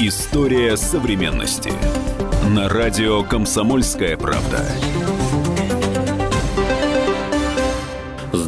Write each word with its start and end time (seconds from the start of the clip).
История 0.00 0.76
современности. 0.76 1.72
На 2.48 2.68
радио 2.68 3.24
«Комсомольская 3.24 4.16
правда». 4.16 4.64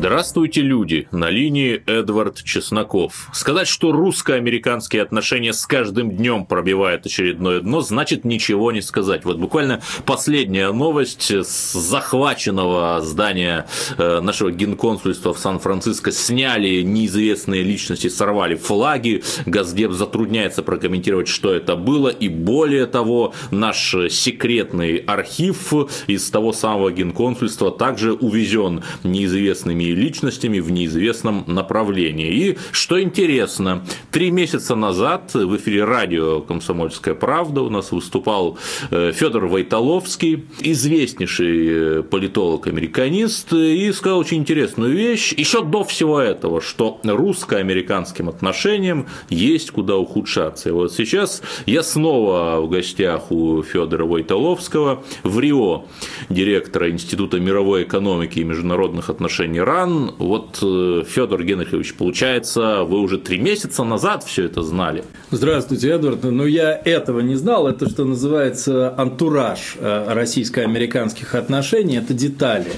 Здравствуйте, 0.01 0.63
люди! 0.63 1.09
На 1.13 1.29
линии 1.29 1.83
Эдвард 1.85 2.43
Чесноков. 2.43 3.29
Сказать, 3.35 3.69
что 3.69 3.93
русско-американские 3.93 5.03
отношения 5.03 5.53
с 5.53 5.67
каждым 5.67 6.11
днем 6.11 6.47
пробивают 6.47 7.05
очередное 7.05 7.61
дно, 7.61 7.83
значит 7.83 8.25
ничего 8.25 8.73
не 8.73 8.81
сказать. 8.81 9.27
Вот 9.27 9.37
буквально 9.37 9.83
последняя 10.07 10.73
новость 10.73 11.31
с 11.31 11.75
захваченного 11.75 13.03
здания 13.03 13.67
э, 13.99 14.21
нашего 14.21 14.51
генконсульства 14.51 15.35
в 15.35 15.39
Сан-Франциско 15.39 16.13
сняли 16.13 16.81
неизвестные 16.81 17.63
личности, 17.63 18.09
сорвали 18.09 18.55
флаги. 18.55 19.23
Газдеп 19.45 19.93
затрудняется 19.93 20.63
прокомментировать, 20.63 21.29
что 21.29 21.53
это 21.53 21.77
было. 21.77 22.09
И 22.09 22.31
более 22.31 22.87
того, 22.87 23.35
наш 23.51 23.95
секретный 24.09 24.97
архив 24.97 25.75
из 26.07 26.31
того 26.31 26.55
самого 26.55 26.91
генконсульства 26.91 27.71
также 27.71 28.15
увезен 28.15 28.83
неизвестными 29.05 29.90
личностями 29.95 30.61
в 30.61 30.71
неизвестном 30.71 31.45
направлении. 31.47 32.33
И 32.33 32.59
что 32.73 33.01
интересно, 33.01 33.85
три 34.11 34.31
месяца 34.31 34.75
назад 34.75 35.35
в 35.35 35.57
эфире 35.57 35.85
радио 35.85 36.41
«Комсомольская 36.41 37.15
правда» 37.15 37.63
у 37.63 37.71
нас 37.71 37.93
выступал 37.93 38.59
э, 38.91 39.13
Федор 39.13 39.47
Войтоловский, 39.47 40.45
известнейший 40.61 41.69
э, 41.99 42.03
политолог-американист, 42.03 43.53
и 43.53 43.93
сказал 43.93 44.19
очень 44.19 44.39
интересную 44.39 44.93
вещь, 44.93 45.33
еще 45.33 45.65
до 45.65 45.85
всего 45.85 46.21
этого, 46.21 46.61
что 46.61 47.01
русско-американским 47.03 48.29
отношениям 48.29 49.07
есть 49.29 49.71
куда 49.71 49.97
ухудшаться. 49.97 50.69
И 50.69 50.73
вот 50.73 50.93
сейчас 50.93 51.43
я 51.67 51.83
снова 51.83 52.61
в 52.61 52.69
гостях 52.69 53.31
у 53.31 53.63
Федора 53.63 54.05
Войтоловского 54.05 55.03
в 55.23 55.39
Рио, 55.41 55.85
директора 56.29 56.91
Института 56.91 57.41
мировой 57.41 57.85
экономики 57.85 58.41
и 58.41 58.45
международных 58.45 59.11
отношений 59.11 59.61
РАН, 59.61 59.80
стран. 59.81 60.13
Вот, 60.19 60.59
э, 60.63 61.03
Федор 61.07 61.43
Генрихович, 61.43 61.95
получается, 61.95 62.85
вы 62.85 63.01
уже 63.01 63.19
три 63.19 63.39
месяца 63.39 63.85
назад 63.85 64.25
все 64.25 64.45
это 64.45 64.63
знали. 64.63 65.05
Здравствуйте, 65.31 65.91
Эдвард. 65.91 66.25
Но 66.25 66.47
я 66.47 66.81
этого 66.85 67.21
не 67.21 67.37
знал. 67.37 67.69
Это, 67.69 67.89
что 67.89 68.05
называется, 68.05 68.95
антураж 68.97 69.77
э, 69.79 70.13
российско-американских 70.13 71.35
отношений. 71.35 71.97
Это 71.97 72.15
детали. 72.15 72.73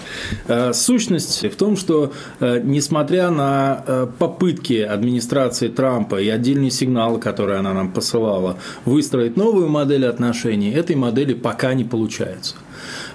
Э, 0.48 0.72
сущность 0.72 1.44
в 1.44 1.56
том, 1.56 1.76
что 1.76 2.12
несмотря 2.40 3.30
на 3.30 4.08
попытки 4.18 4.80
администрации 4.80 5.68
Трампа 5.68 6.20
и 6.20 6.28
отдельные 6.28 6.70
сигналы, 6.70 7.18
которые 7.18 7.58
она 7.58 7.72
нам 7.72 7.92
посылала, 7.92 8.56
выстроить 8.84 9.36
новую 9.36 9.68
модель 9.68 10.06
отношений, 10.06 10.70
этой 10.70 10.96
модели 10.96 11.34
пока 11.34 11.74
не 11.74 11.84
получается. 11.84 12.56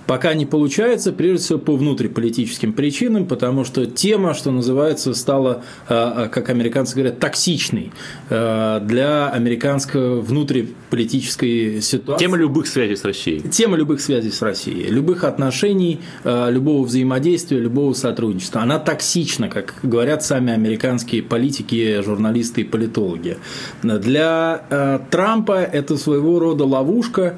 Пока 0.07 0.33
не 0.33 0.45
получается, 0.45 1.11
прежде 1.11 1.43
всего 1.43 1.59
по 1.59 1.75
внутриполитическим 1.75 2.71
причинам, 2.71 3.25
потому 3.25 3.65
что 3.65 3.85
тема, 3.85 4.33
что 4.33 4.51
называется, 4.51 5.13
стала, 5.13 5.63
а, 5.89 6.23
а, 6.23 6.27
как 6.29 6.49
американцы 6.49 6.95
говорят, 6.95 7.19
токсичной 7.19 7.91
а, 8.29 8.79
для 8.79 9.29
американской 9.29 10.21
внутриполитической 10.21 11.81
ситуации. 11.81 12.23
Тема 12.23 12.37
любых 12.37 12.67
связей 12.67 12.95
с 12.95 13.03
Россией. 13.03 13.41
Тема 13.41 13.75
любых 13.75 13.99
связей 13.99 14.31
с 14.31 14.41
Россией, 14.41 14.87
любых 14.89 15.25
отношений, 15.25 15.99
любого 16.23 16.85
взаимодействия, 16.85 17.59
любого 17.59 17.91
сотрудничества. 17.93 18.61
Она 18.61 18.79
токсична, 18.79 19.49
как 19.49 19.75
говорят 19.83 20.23
сами 20.23 20.53
американские 20.53 21.21
политики, 21.21 22.01
журналисты 22.01 22.61
и 22.61 22.63
политологи. 22.63 23.37
Для 23.83 25.01
Трампа 25.11 25.61
это 25.61 25.97
своего 25.97 26.39
рода 26.39 26.63
ловушка, 26.63 27.37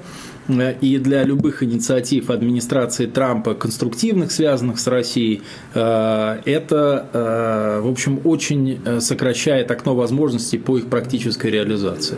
и 0.50 0.98
для 0.98 1.24
любых 1.24 1.64
инициатив 1.64 2.30
администрации 2.30 3.06
Трампа, 3.06 3.54
конструктивных, 3.54 4.32
связанных 4.32 4.80
с 4.80 4.88
Россией, 4.88 5.42
э, 5.74 6.40
это, 6.46 7.10
э, 7.14 7.82
в 7.82 7.88
общем, 7.88 8.20
очень 8.24 8.80
сокращает 9.00 9.72
окно 9.72 9.96
возможностей 9.96 10.58
по 10.58 10.78
их 10.78 10.88
практической 10.88 11.52
реализации. 11.52 12.18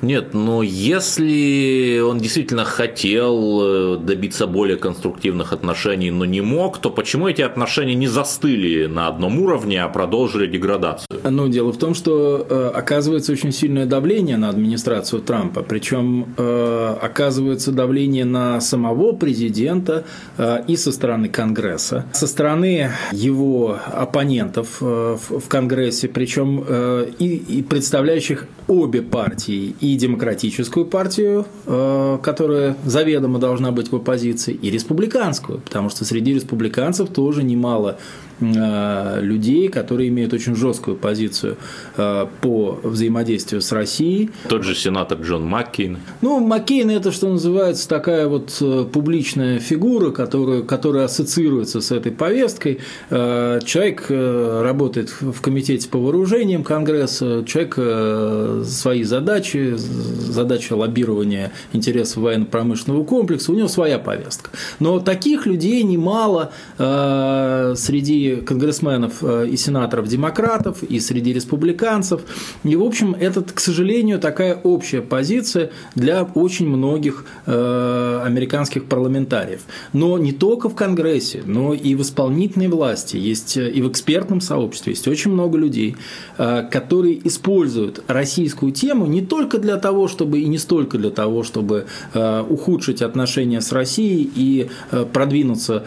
Нет, 0.00 0.34
но 0.34 0.62
если 0.62 2.00
он 2.00 2.18
действительно 2.18 2.64
хотел 2.64 3.98
добиться 3.98 4.46
более 4.46 4.76
конструктивных 4.76 5.52
отношений, 5.52 6.10
но 6.10 6.24
не 6.24 6.40
мог, 6.40 6.78
то 6.78 6.90
почему 6.90 7.28
эти 7.28 7.42
отношения 7.42 7.94
не 7.94 8.06
застыли 8.06 8.86
на 8.86 9.08
одном 9.08 9.40
уровне, 9.40 9.82
а 9.82 9.88
продолжили 9.88 10.46
деградацию? 10.46 11.06
Ну, 11.24 11.48
дело 11.48 11.72
в 11.72 11.78
том, 11.78 11.94
что 11.94 12.72
оказывается 12.74 13.32
очень 13.32 13.52
сильное 13.52 13.86
давление 13.86 14.36
на 14.36 14.48
администрацию 14.48 15.22
Трампа, 15.22 15.62
причем 15.62 16.34
оказывается 16.36 17.71
давление 17.74 18.24
на 18.24 18.60
самого 18.60 19.12
президента 19.12 20.04
э, 20.38 20.62
и 20.66 20.76
со 20.76 20.92
стороны 20.92 21.28
Конгресса, 21.28 22.06
со 22.12 22.26
стороны 22.26 22.90
его 23.12 23.78
оппонентов 23.86 24.78
э, 24.80 25.16
в 25.28 25.48
Конгрессе, 25.48 26.08
причем 26.08 26.64
э, 26.66 27.10
и 27.18 27.62
представляющих 27.62 28.46
обе 28.68 29.02
партии, 29.02 29.74
и 29.80 29.96
демократическую 29.96 30.86
партию, 30.86 31.46
которая 31.64 32.76
заведомо 32.84 33.38
должна 33.38 33.72
быть 33.72 33.90
в 33.90 33.96
оппозиции, 33.96 34.54
и 34.54 34.70
республиканскую, 34.70 35.58
потому 35.58 35.90
что 35.90 36.04
среди 36.04 36.34
республиканцев 36.34 37.08
тоже 37.10 37.42
немало 37.42 37.98
людей, 38.42 39.68
которые 39.68 40.08
имеют 40.08 40.32
очень 40.32 40.54
жесткую 40.54 40.96
позицию 40.96 41.56
э, 41.96 42.26
по 42.40 42.80
взаимодействию 42.82 43.60
с 43.62 43.72
Россией. 43.72 44.30
Тот 44.48 44.64
же 44.64 44.74
сенатор 44.74 45.18
Джон 45.20 45.44
Маккейн. 45.44 45.98
Ну, 46.20 46.40
Маккейн– 46.40 46.90
это, 46.92 47.12
что 47.12 47.28
называется, 47.28 47.88
такая 47.88 48.26
вот 48.28 48.56
э, 48.60 48.84
публичная 48.92 49.58
фигура, 49.58 50.10
которая, 50.10 50.62
которая 50.62 51.04
ассоциируется 51.04 51.80
с 51.80 51.92
этой 51.92 52.12
повесткой. 52.12 52.80
Человек 53.10 54.06
работает 54.08 55.14
в 55.20 55.40
комитете 55.40 55.88
по 55.88 55.98
вооружениям 55.98 56.64
Конгресса, 56.64 57.44
человек 57.46 58.66
свои 58.66 59.04
задачи, 59.04 59.74
задача 59.76 60.74
лоббирования 60.74 61.52
интересов 61.72 62.22
военно-промышленного 62.22 63.04
комплекса, 63.04 63.52
у 63.52 63.54
него 63.54 63.68
своя 63.68 63.98
повестка. 63.98 64.50
Но 64.80 65.00
таких 65.00 65.46
людей 65.46 65.82
немало 65.82 66.52
среди 66.78 68.31
конгрессменов 68.36 69.22
э, 69.22 69.48
и 69.48 69.56
сенаторов 69.56 70.08
демократов, 70.08 70.82
и 70.82 71.00
среди 71.00 71.32
республиканцев. 71.32 72.22
И, 72.64 72.76
в 72.76 72.82
общем, 72.82 73.14
это, 73.18 73.42
к 73.42 73.60
сожалению, 73.60 74.18
такая 74.18 74.54
общая 74.54 75.02
позиция 75.02 75.70
для 75.94 76.22
очень 76.22 76.68
многих 76.68 77.24
э, 77.46 78.22
американских 78.24 78.84
парламентариев. 78.84 79.60
Но 79.92 80.18
не 80.18 80.32
только 80.32 80.68
в 80.68 80.74
Конгрессе, 80.74 81.42
но 81.44 81.74
и 81.74 81.94
в 81.94 82.02
исполнительной 82.02 82.68
власти, 82.68 83.16
есть 83.16 83.56
э, 83.56 83.70
и 83.70 83.82
в 83.82 83.90
экспертном 83.90 84.40
сообществе 84.40 84.92
есть 84.92 85.08
очень 85.08 85.32
много 85.32 85.58
людей, 85.58 85.96
которые 86.36 87.26
используют 87.26 88.02
российскую 88.06 88.72
тему 88.72 89.06
не 89.06 89.20
только 89.20 89.58
для 89.58 89.76
того, 89.76 90.08
чтобы 90.08 90.40
и 90.40 90.46
не 90.46 90.58
столько 90.58 90.98
для 90.98 91.10
того, 91.10 91.42
чтобы 91.42 91.86
ухудшить 92.14 93.02
отношения 93.02 93.60
с 93.60 93.72
Россией 93.72 94.30
и 94.34 94.68
продвинуться 95.12 95.84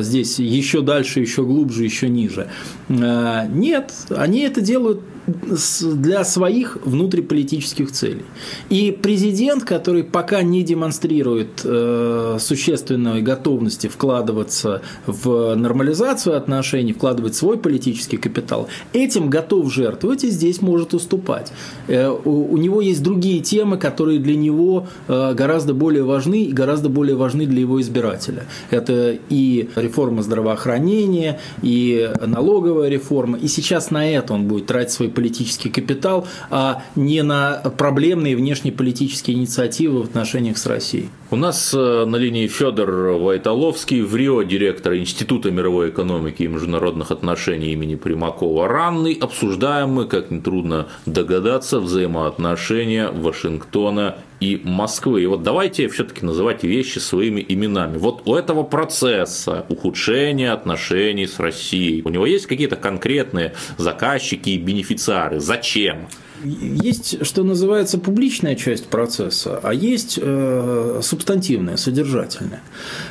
здесь 0.00 0.38
еще 0.38 0.82
дальше, 0.82 1.20
еще 1.20 1.44
глубже 1.44 1.57
глубже, 1.58 1.84
еще 1.84 2.08
ниже. 2.08 2.48
Э, 2.88 3.46
нет, 3.48 3.92
они 4.10 4.40
это 4.40 4.60
делают 4.60 5.00
для 5.26 6.24
своих 6.24 6.78
внутриполитических 6.84 7.92
целей. 7.92 8.24
И 8.70 8.90
президент, 8.90 9.64
который 9.64 10.04
пока 10.04 10.42
не 10.42 10.62
демонстрирует 10.62 11.62
э, 11.64 12.36
существенной 12.40 13.22
готовности 13.22 13.88
вкладываться 13.88 14.82
в 15.06 15.54
нормализацию 15.54 16.36
отношений, 16.36 16.92
вкладывать 16.92 17.34
свой 17.34 17.58
политический 17.58 18.16
капитал, 18.16 18.68
этим 18.92 19.30
готов 19.30 19.72
жертвовать 19.72 20.24
и 20.24 20.30
здесь 20.30 20.62
может 20.62 20.94
уступать. 20.94 21.52
Э, 21.86 22.08
у, 22.08 22.52
у 22.52 22.56
него 22.56 22.80
есть 22.80 23.02
другие 23.02 23.40
темы, 23.40 23.78
которые 23.78 24.18
для 24.18 24.36
него 24.36 24.86
э, 25.08 25.34
гораздо 25.34 25.74
более 25.74 26.02
важны 26.02 26.44
и 26.44 26.52
гораздо 26.52 26.88
более 26.88 27.16
важны 27.16 27.46
для 27.46 27.60
его 27.60 27.80
избирателя. 27.80 28.44
Это 28.70 29.18
и 29.28 29.68
реформа 29.76 30.22
здравоохранения, 30.22 31.40
и 31.62 32.10
налоговая 32.24 32.88
реформа. 32.88 33.38
И 33.38 33.48
сейчас 33.48 33.90
на 33.90 34.08
это 34.08 34.34
он 34.34 34.46
будет 34.46 34.66
тратить 34.66 34.92
свой 34.92 35.08
политический 35.18 35.68
капитал, 35.68 36.28
а 36.48 36.84
не 36.94 37.24
на 37.24 37.60
проблемные 37.76 38.36
внешнеполитические 38.36 39.36
инициативы 39.36 40.02
в 40.02 40.04
отношениях 40.04 40.58
с 40.58 40.66
Россией. 40.66 41.08
У 41.32 41.36
нас 41.36 41.74
э, 41.74 42.04
на 42.04 42.14
линии 42.14 42.46
Федор 42.46 43.18
Войтоловский, 43.18 44.02
в 44.02 44.14
Рио 44.14 44.42
директор 44.42 44.94
Института 44.94 45.50
мировой 45.50 45.90
экономики 45.90 46.44
и 46.44 46.46
международных 46.46 47.10
отношений 47.10 47.72
имени 47.72 47.96
Примакова. 47.96 48.68
Ранный 48.68 49.14
обсуждаем 49.14 49.90
мы, 49.90 50.06
как 50.06 50.30
нетрудно 50.30 50.86
догадаться, 51.04 51.80
взаимоотношения 51.80 53.10
Вашингтона 53.10 54.18
и 54.40 54.60
Москвы. 54.64 55.22
И 55.22 55.26
вот 55.26 55.42
давайте 55.42 55.88
все-таки 55.88 56.24
называть 56.24 56.62
вещи 56.62 56.98
своими 56.98 57.44
именами. 57.46 57.98
Вот 57.98 58.22
у 58.26 58.34
этого 58.34 58.62
процесса 58.62 59.64
ухудшения 59.68 60.52
отношений 60.52 61.26
с 61.26 61.38
Россией, 61.38 62.02
у 62.02 62.08
него 62.08 62.26
есть 62.26 62.46
какие-то 62.46 62.76
конкретные 62.76 63.54
заказчики 63.76 64.50
и 64.50 64.58
бенефициары. 64.58 65.40
Зачем? 65.40 66.08
Есть, 66.44 67.26
что 67.26 67.42
называется, 67.42 67.98
публичная 67.98 68.54
часть 68.54 68.86
процесса, 68.86 69.58
а 69.60 69.74
есть 69.74 70.20
э, 70.22 71.00
субстантивная, 71.02 71.76
содержательная. 71.76 72.62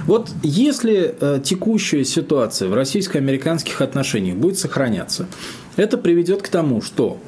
Вот 0.06 0.30
если 0.44 1.14
э, 1.20 1.42
текущая 1.44 2.06
ситуация 2.06 2.70
в 2.70 2.74
российско-американских 2.74 3.82
отношениях 3.82 4.38
будет 4.38 4.58
сохраняться, 4.58 5.28
это 5.76 5.98
приведет 5.98 6.42
к 6.42 6.48
тому, 6.48 6.82
что 6.82 7.20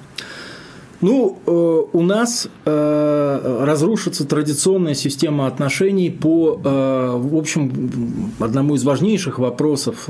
ну, 1.01 1.38
э, 1.46 1.84
у 1.94 2.01
нас 2.01 2.50
э, 2.66 3.63
разрушится 3.63 4.28
традиционная 4.28 4.96
система 4.96 5.48
отношений 5.48 6.10
по, 6.10 6.60
э, 6.63 7.18
в 7.18 7.38
общем, 7.38 7.92
одному 8.40 8.75
из 8.75 8.84
важнейших 8.84 9.40
вопросов 9.40 10.10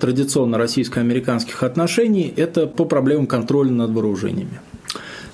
традиционно 0.00 0.58
российско-американских 0.58 1.62
отношений– 1.62 2.32
это 2.36 2.66
по 2.66 2.84
проблемам 2.84 3.26
контроля 3.26 3.70
над 3.70 3.90
вооружениями. 3.90 4.60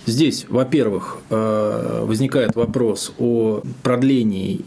Здесь, 0.07 0.47
во-первых, 0.49 1.19
возникает 1.29 2.57
вопрос 2.57 3.13
о 3.19 3.63
продлении 3.83 4.65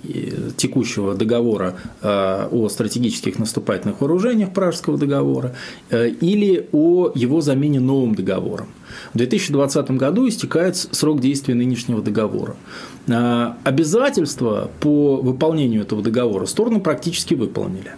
текущего 0.55 1.15
договора 1.15 1.75
о 2.01 2.69
стратегических 2.69 3.39
наступательных 3.39 3.99
вооружениях 3.99 4.53
Пражского 4.53 4.97
договора 4.97 5.55
или 5.91 6.67
о 6.71 7.11
его 7.15 7.41
замене 7.41 7.79
новым 7.79 8.15
договором. 8.15 8.67
В 9.13 9.17
2020 9.17 9.91
году 9.91 10.27
истекает 10.27 10.77
срок 10.77 11.19
действия 11.19 11.55
нынешнего 11.55 12.01
договора. 12.01 12.55
Обязательства 13.07 14.69
по 14.79 15.17
выполнению 15.17 15.81
этого 15.81 16.01
договора 16.01 16.45
стороны 16.45 16.79
практически 16.79 17.33
выполнили. 17.33 17.91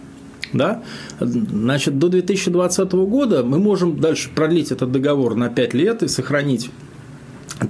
Да? 0.52 0.82
Значит, 1.20 1.98
до 1.98 2.08
2020 2.08 2.92
года 2.92 3.44
мы 3.44 3.58
можем 3.58 4.00
дальше 4.00 4.30
продлить 4.34 4.72
этот 4.72 4.90
договор 4.90 5.34
на 5.34 5.48
5 5.48 5.74
лет 5.74 6.02
и 6.02 6.08
сохранить 6.08 6.70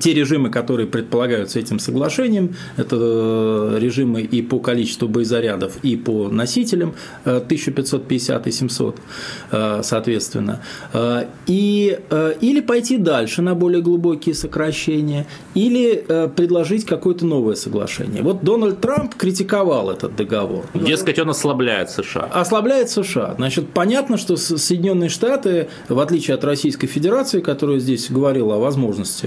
те 0.00 0.14
режимы, 0.14 0.50
которые 0.50 0.86
предполагаются 0.86 1.60
этим 1.60 1.78
соглашением, 1.78 2.56
это 2.76 2.96
э, 2.98 3.78
режимы 3.80 4.22
и 4.22 4.42
по 4.42 4.58
количеству 4.58 5.08
боезарядов, 5.08 5.76
и 5.82 5.96
по 5.96 6.28
носителям 6.28 6.94
1550 7.24 8.46
э, 8.46 8.50
и 8.50 8.52
700, 8.52 8.96
э, 9.52 9.80
соответственно. 9.82 10.60
И, 11.46 11.98
или 12.40 12.60
пойти 12.60 12.96
дальше 12.96 13.42
на 13.42 13.54
более 13.54 13.82
глубокие 13.82 14.34
сокращения, 14.34 15.26
или 15.54 16.04
предложить 16.34 16.84
какое-то 16.84 17.24
новое 17.26 17.54
соглашение. 17.54 18.22
Вот 18.22 18.42
Дональд 18.42 18.80
Трамп 18.80 19.14
критиковал 19.14 19.90
этот 19.90 20.16
договор. 20.16 20.64
Дескать, 20.74 21.18
он 21.18 21.30
ослабляет 21.30 21.90
США. 21.90 22.28
Ослабляет 22.32 22.90
США. 22.90 23.34
Значит, 23.36 23.68
понятно, 23.70 24.16
что 24.16 24.36
Соединенные 24.36 25.08
Штаты, 25.08 25.68
в 25.88 25.98
отличие 25.98 26.34
от 26.34 26.44
Российской 26.44 26.86
Федерации, 26.86 27.40
которая 27.40 27.78
здесь 27.78 28.10
говорила 28.10 28.56
о 28.56 28.58
возможности 28.58 29.26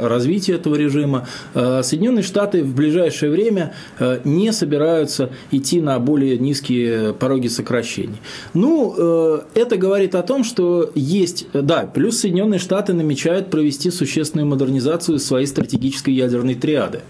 развития 0.00 0.54
этого 0.54 0.74
режима, 0.74 1.26
э, 1.54 1.82
Соединенные 1.82 2.22
Штаты 2.22 2.62
в 2.62 2.74
ближайшее 2.74 3.30
время 3.30 3.74
э, 3.98 4.20
не 4.24 4.52
собираются 4.52 5.30
идти 5.50 5.80
на 5.80 5.98
более 5.98 6.38
низкие 6.38 7.12
пороги 7.12 7.48
сокращений. 7.48 8.16
Ну, 8.54 8.94
э, 8.96 9.40
это 9.54 9.76
говорит 9.76 10.14
о 10.14 10.22
том, 10.22 10.44
что 10.44 10.90
есть, 10.94 11.46
да, 11.52 11.88
плюс 11.92 12.18
Соединенные 12.20 12.58
Штаты 12.58 12.92
намечают 12.92 13.50
провести 13.50 13.90
существенную 13.90 14.46
модернизацию 14.46 15.18
своей 15.18 15.46
стратегической 15.46 16.14
ядерной 16.14 16.54
триады 16.54 17.00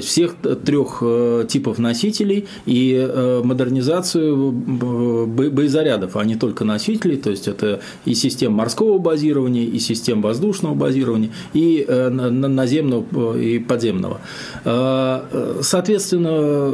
всех 0.00 0.36
трех 0.64 0.98
э, 1.00 1.46
типов 1.48 1.78
носителей 1.78 2.46
и 2.66 2.94
э, 2.94 3.40
модернизацию 3.42 4.52
боезарядов, 4.52 6.16
а 6.16 6.24
не 6.24 6.36
только 6.36 6.64
носителей, 6.64 7.16
то 7.16 7.30
есть 7.30 7.48
это 7.48 7.80
и 8.04 8.14
систем 8.14 8.52
морского 8.52 8.98
базирования, 8.98 9.64
и 9.64 9.78
систем 9.78 10.20
воздушного 10.20 10.74
базирования, 10.74 11.30
и 11.54 11.84
э, 11.86 12.08
наземного 12.10 13.38
и 13.38 13.58
подземного. 13.58 14.20
Соответственно, 14.64 16.72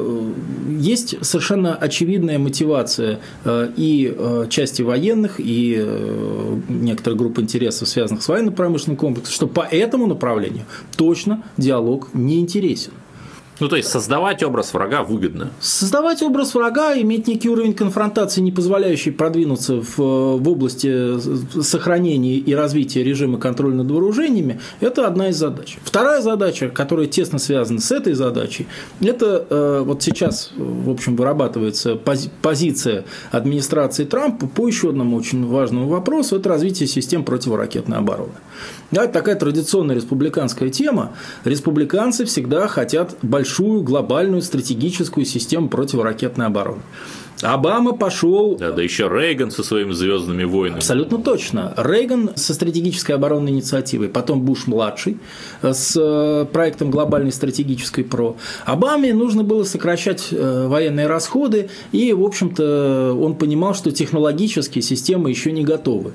есть 0.68 1.24
совершенно 1.24 1.74
очевидная 1.74 2.38
мотивация 2.38 3.20
и 3.46 4.44
части 4.50 4.82
военных, 4.82 5.34
и 5.38 5.84
некоторых 6.68 7.18
групп 7.18 7.38
интересов, 7.38 7.88
связанных 7.88 8.22
с 8.22 8.28
военно-промышленным 8.28 8.96
комплексом, 8.96 9.32
что 9.32 9.46
по 9.46 9.60
этому 9.60 10.06
направлению 10.06 10.64
точно 10.96 11.42
диалог 11.56 12.08
не 12.14 12.40
интересен. 12.40 12.92
Ну, 13.60 13.68
то 13.68 13.76
есть 13.76 13.88
создавать 13.88 14.42
образ 14.42 14.74
врага 14.74 15.02
выгодно. 15.04 15.50
Создавать 15.60 16.22
образ 16.22 16.54
врага, 16.54 16.98
иметь 16.98 17.28
некий 17.28 17.48
уровень 17.48 17.74
конфронтации, 17.74 18.40
не 18.40 18.50
позволяющий 18.50 19.12
продвинуться 19.12 19.80
в, 19.80 19.96
в 19.96 20.48
области 20.48 21.18
сохранения 21.62 22.34
и 22.34 22.54
развития 22.54 23.04
режима 23.04 23.38
контроля 23.38 23.76
над 23.76 23.90
вооружениями, 23.90 24.60
это 24.80 25.06
одна 25.06 25.28
из 25.28 25.36
задач. 25.36 25.78
Вторая 25.84 26.20
задача, 26.20 26.68
которая 26.68 27.06
тесно 27.06 27.38
связана 27.38 27.80
с 27.80 27.92
этой 27.92 28.14
задачей, 28.14 28.66
это 29.00 29.46
э, 29.48 29.82
вот 29.84 30.02
сейчас, 30.02 30.50
в 30.56 30.90
общем, 30.90 31.16
вырабатывается 31.16 31.94
пози 31.96 32.30
позиция 32.42 33.04
администрации 33.30 34.04
Трампа 34.04 34.46
по 34.46 34.66
еще 34.66 34.90
одному 34.90 35.16
очень 35.16 35.46
важному 35.46 35.88
вопросу, 35.88 36.36
это 36.36 36.48
развитие 36.48 36.88
систем 36.88 37.24
противоракетной 37.24 37.98
обороны. 37.98 38.32
Да, 38.90 39.04
это 39.04 39.12
такая 39.12 39.34
традиционная 39.34 39.96
республиканская 39.96 40.68
тема. 40.70 41.12
Республиканцы 41.44 42.24
всегда 42.24 42.68
хотят 42.68 43.16
большую 43.44 43.82
глобальную 43.82 44.40
стратегическую 44.40 45.26
систему 45.26 45.68
противоракетной 45.68 46.46
обороны. 46.46 46.80
Обама 47.42 47.92
пошел. 47.92 48.56
Да, 48.56 48.72
да 48.72 48.80
еще 48.80 49.06
Рейган 49.06 49.50
со 49.50 49.62
своими 49.62 49.92
звездными 49.92 50.44
войнами. 50.44 50.78
Абсолютно 50.78 51.18
точно. 51.18 51.74
Рейган 51.76 52.30
со 52.36 52.54
стратегической 52.54 53.16
оборонной 53.16 53.52
инициативой, 53.52 54.08
потом 54.08 54.40
Буш 54.40 54.66
младший 54.66 55.18
с 55.60 55.94
э, 55.94 56.46
проектом 56.50 56.90
глобальной 56.90 57.32
стратегической 57.32 58.02
ПРО. 58.02 58.36
Обаме 58.64 59.12
нужно 59.12 59.42
было 59.42 59.64
сокращать 59.64 60.28
э, 60.30 60.66
военные 60.68 61.06
расходы, 61.06 61.68
и, 61.92 62.14
в 62.14 62.22
общем-то, 62.22 63.14
он 63.20 63.34
понимал, 63.34 63.74
что 63.74 63.90
технологические 63.90 64.80
системы 64.80 65.28
еще 65.28 65.52
не 65.52 65.64
готовы 65.64 66.12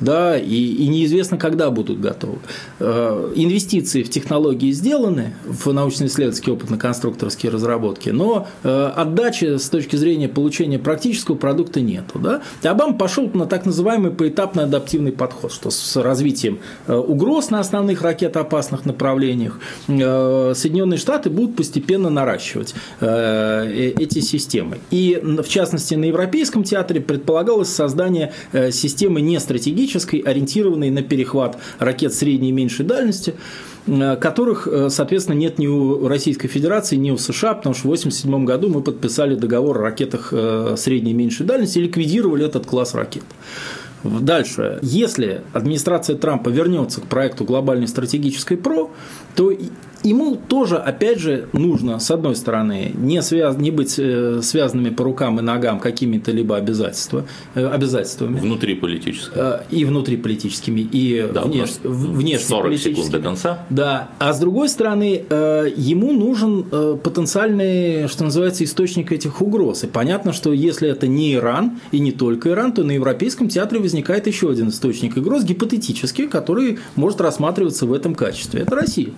да, 0.00 0.38
и, 0.38 0.54
и 0.54 0.88
неизвестно, 0.88 1.38
когда 1.38 1.70
будут 1.70 2.00
готовы. 2.00 2.38
Э, 2.78 3.32
инвестиции 3.34 4.02
в 4.02 4.10
технологии 4.10 4.70
сделаны, 4.70 5.34
в 5.44 5.72
научно-исследовательские 5.72 6.54
опытно-конструкторские 6.54 7.50
разработки, 7.50 8.10
но 8.10 8.46
э, 8.62 8.92
отдачи 8.96 9.56
с 9.58 9.68
точки 9.68 9.96
зрения 9.96 10.28
получения 10.28 10.78
практического 10.78 11.34
продукта 11.34 11.80
нету. 11.80 12.18
Да? 12.18 12.42
Обама 12.62 12.94
пошел 12.94 13.28
на 13.32 13.46
так 13.46 13.66
называемый 13.66 14.10
поэтапный 14.10 14.64
адаптивный 14.64 15.12
подход, 15.12 15.52
что 15.52 15.70
с 15.70 15.96
развитием 15.96 16.60
э, 16.86 16.94
угроз 16.94 17.50
на 17.50 17.60
основных 17.60 18.02
ракетоопасных 18.02 18.84
направлениях 18.84 19.60
Соединенные 19.86 20.98
Штаты 20.98 21.30
будут 21.30 21.56
постепенно 21.56 22.10
наращивать 22.10 22.74
эти 23.00 24.20
системы. 24.20 24.78
И, 24.90 25.20
в 25.22 25.48
частности, 25.48 25.94
на 25.94 26.04
Европейском 26.04 26.64
театре 26.64 27.00
предполагалось 27.00 27.68
создание 27.68 28.32
системы 28.52 29.20
не 29.20 29.38
стратегической, 29.88 30.20
ориентированной 30.20 30.90
на 30.90 31.02
перехват 31.02 31.58
ракет 31.78 32.14
средней 32.14 32.50
и 32.50 32.52
меньшей 32.52 32.84
дальности, 32.84 33.34
э, 33.86 34.16
которых, 34.16 34.68
э, 34.68 34.90
соответственно, 34.90 35.36
нет 35.36 35.58
ни 35.58 35.66
у 35.66 36.06
Российской 36.06 36.48
Федерации, 36.48 36.96
ни 36.96 37.10
у 37.10 37.16
США, 37.16 37.54
потому 37.54 37.74
что 37.74 37.88
в 37.88 37.90
1987 37.92 38.44
году 38.44 38.68
мы 38.68 38.82
подписали 38.82 39.34
договор 39.34 39.78
о 39.78 39.82
ракетах 39.82 40.28
э, 40.32 40.74
средней 40.76 41.12
и 41.12 41.14
меньшей 41.14 41.46
дальности 41.46 41.78
и 41.78 41.82
ликвидировали 41.82 42.44
этот 42.44 42.66
класс 42.66 42.94
ракет. 42.94 43.24
Дальше, 44.04 44.78
если 44.82 45.40
администрация 45.52 46.16
Трампа 46.16 46.50
вернется 46.50 47.00
к 47.00 47.08
проекту 47.08 47.44
глобальной 47.44 47.88
стратегической 47.88 48.56
ПРО, 48.56 48.90
то 49.34 49.52
Ему 50.08 50.36
тоже, 50.36 50.76
опять 50.76 51.18
же, 51.18 51.48
нужно, 51.52 51.98
с 51.98 52.10
одной 52.10 52.34
стороны, 52.34 52.92
не, 52.94 53.20
связ... 53.20 53.58
не 53.58 53.70
быть 53.70 53.98
э, 53.98 54.40
связанными 54.42 54.88
по 54.88 55.04
рукам 55.04 55.38
и 55.38 55.42
ногам 55.42 55.80
какими-то 55.80 56.32
либо 56.32 56.56
обязательства, 56.56 57.26
э, 57.54 57.66
обязательствами. 57.66 58.40
Внутри 58.40 58.74
политическими. 58.74 59.34
Э, 59.36 59.60
и 59.70 59.84
внутри 59.84 60.16
политическими, 60.16 60.80
и 60.80 61.28
да, 61.30 61.42
внеш... 61.42 61.72
внешне 61.82 62.38
40 62.38 62.78
секунд 62.78 63.10
до 63.10 63.18
конца. 63.20 63.66
Да. 63.68 64.08
А 64.18 64.32
с 64.32 64.40
другой 64.40 64.70
стороны, 64.70 65.24
ему 65.76 66.12
нужен 66.12 66.64
потенциальный, 67.02 68.08
что 68.08 68.24
называется, 68.24 68.64
источник 68.64 69.12
этих 69.12 69.42
угроз. 69.42 69.84
И 69.84 69.88
понятно, 69.88 70.32
что 70.32 70.54
если 70.54 70.88
это 70.88 71.06
не 71.06 71.34
Иран, 71.34 71.80
и 71.92 72.00
не 72.00 72.12
только 72.12 72.48
Иран, 72.48 72.72
то 72.72 72.82
на 72.82 72.92
Европейском 72.92 73.48
театре 73.50 73.78
возникает 73.78 74.26
еще 74.26 74.50
один 74.50 74.70
источник 74.70 75.18
угроз, 75.18 75.44
гипотетический, 75.44 76.28
который 76.28 76.78
может 76.96 77.20
рассматриваться 77.20 77.84
в 77.84 77.92
этом 77.92 78.14
качестве. 78.14 78.62
Это 78.62 78.74
Россия. 78.74 79.10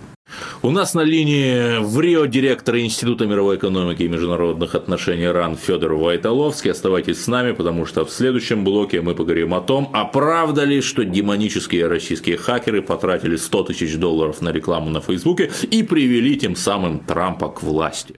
У 0.61 0.71
нас 0.71 0.93
на 0.93 1.01
линии 1.01 1.83
в 1.83 1.99
Рио 1.99 2.25
директор 2.25 2.77
Института 2.77 3.25
мировой 3.25 3.57
экономики 3.57 4.03
и 4.03 4.07
международных 4.07 4.75
отношений 4.75 5.27
РАН 5.27 5.57
Федор 5.57 5.93
Вайтоловский. 5.93 6.71
Оставайтесь 6.71 7.23
с 7.23 7.27
нами, 7.27 7.51
потому 7.51 7.85
что 7.85 8.05
в 8.05 8.11
следующем 8.11 8.63
блоке 8.63 9.01
мы 9.01 9.15
поговорим 9.15 9.53
о 9.53 9.61
том, 9.61 9.89
а 9.93 10.05
правда 10.05 10.63
ли, 10.63 10.81
что 10.81 11.03
демонические 11.03 11.87
российские 11.87 12.37
хакеры 12.37 12.81
потратили 12.81 13.35
100 13.35 13.63
тысяч 13.63 13.95
долларов 13.95 14.41
на 14.41 14.49
рекламу 14.49 14.89
на 14.89 15.01
Фейсбуке 15.01 15.51
и 15.69 15.83
привели 15.83 16.37
тем 16.37 16.55
самым 16.55 16.99
Трампа 16.99 17.49
к 17.49 17.63
власти. 17.63 18.15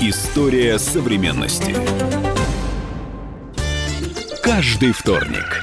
История 0.00 0.78
современности. 0.78 1.74
каждый 4.48 4.92
вторник 4.92 5.62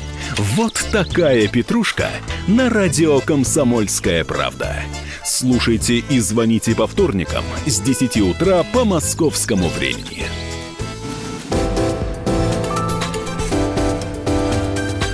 Вот 0.37 0.81
такая 0.93 1.47
петрушка 1.49 2.09
на 2.47 2.69
радио 2.69 3.19
«Комсомольская 3.19 4.23
правда». 4.23 4.77
Слушайте 5.25 5.97
и 5.97 6.19
звоните 6.19 6.73
по 6.73 6.87
вторникам 6.87 7.43
с 7.65 7.81
10 7.81 8.17
утра 8.21 8.63
по 8.71 8.85
московскому 8.85 9.67
времени. 9.67 10.23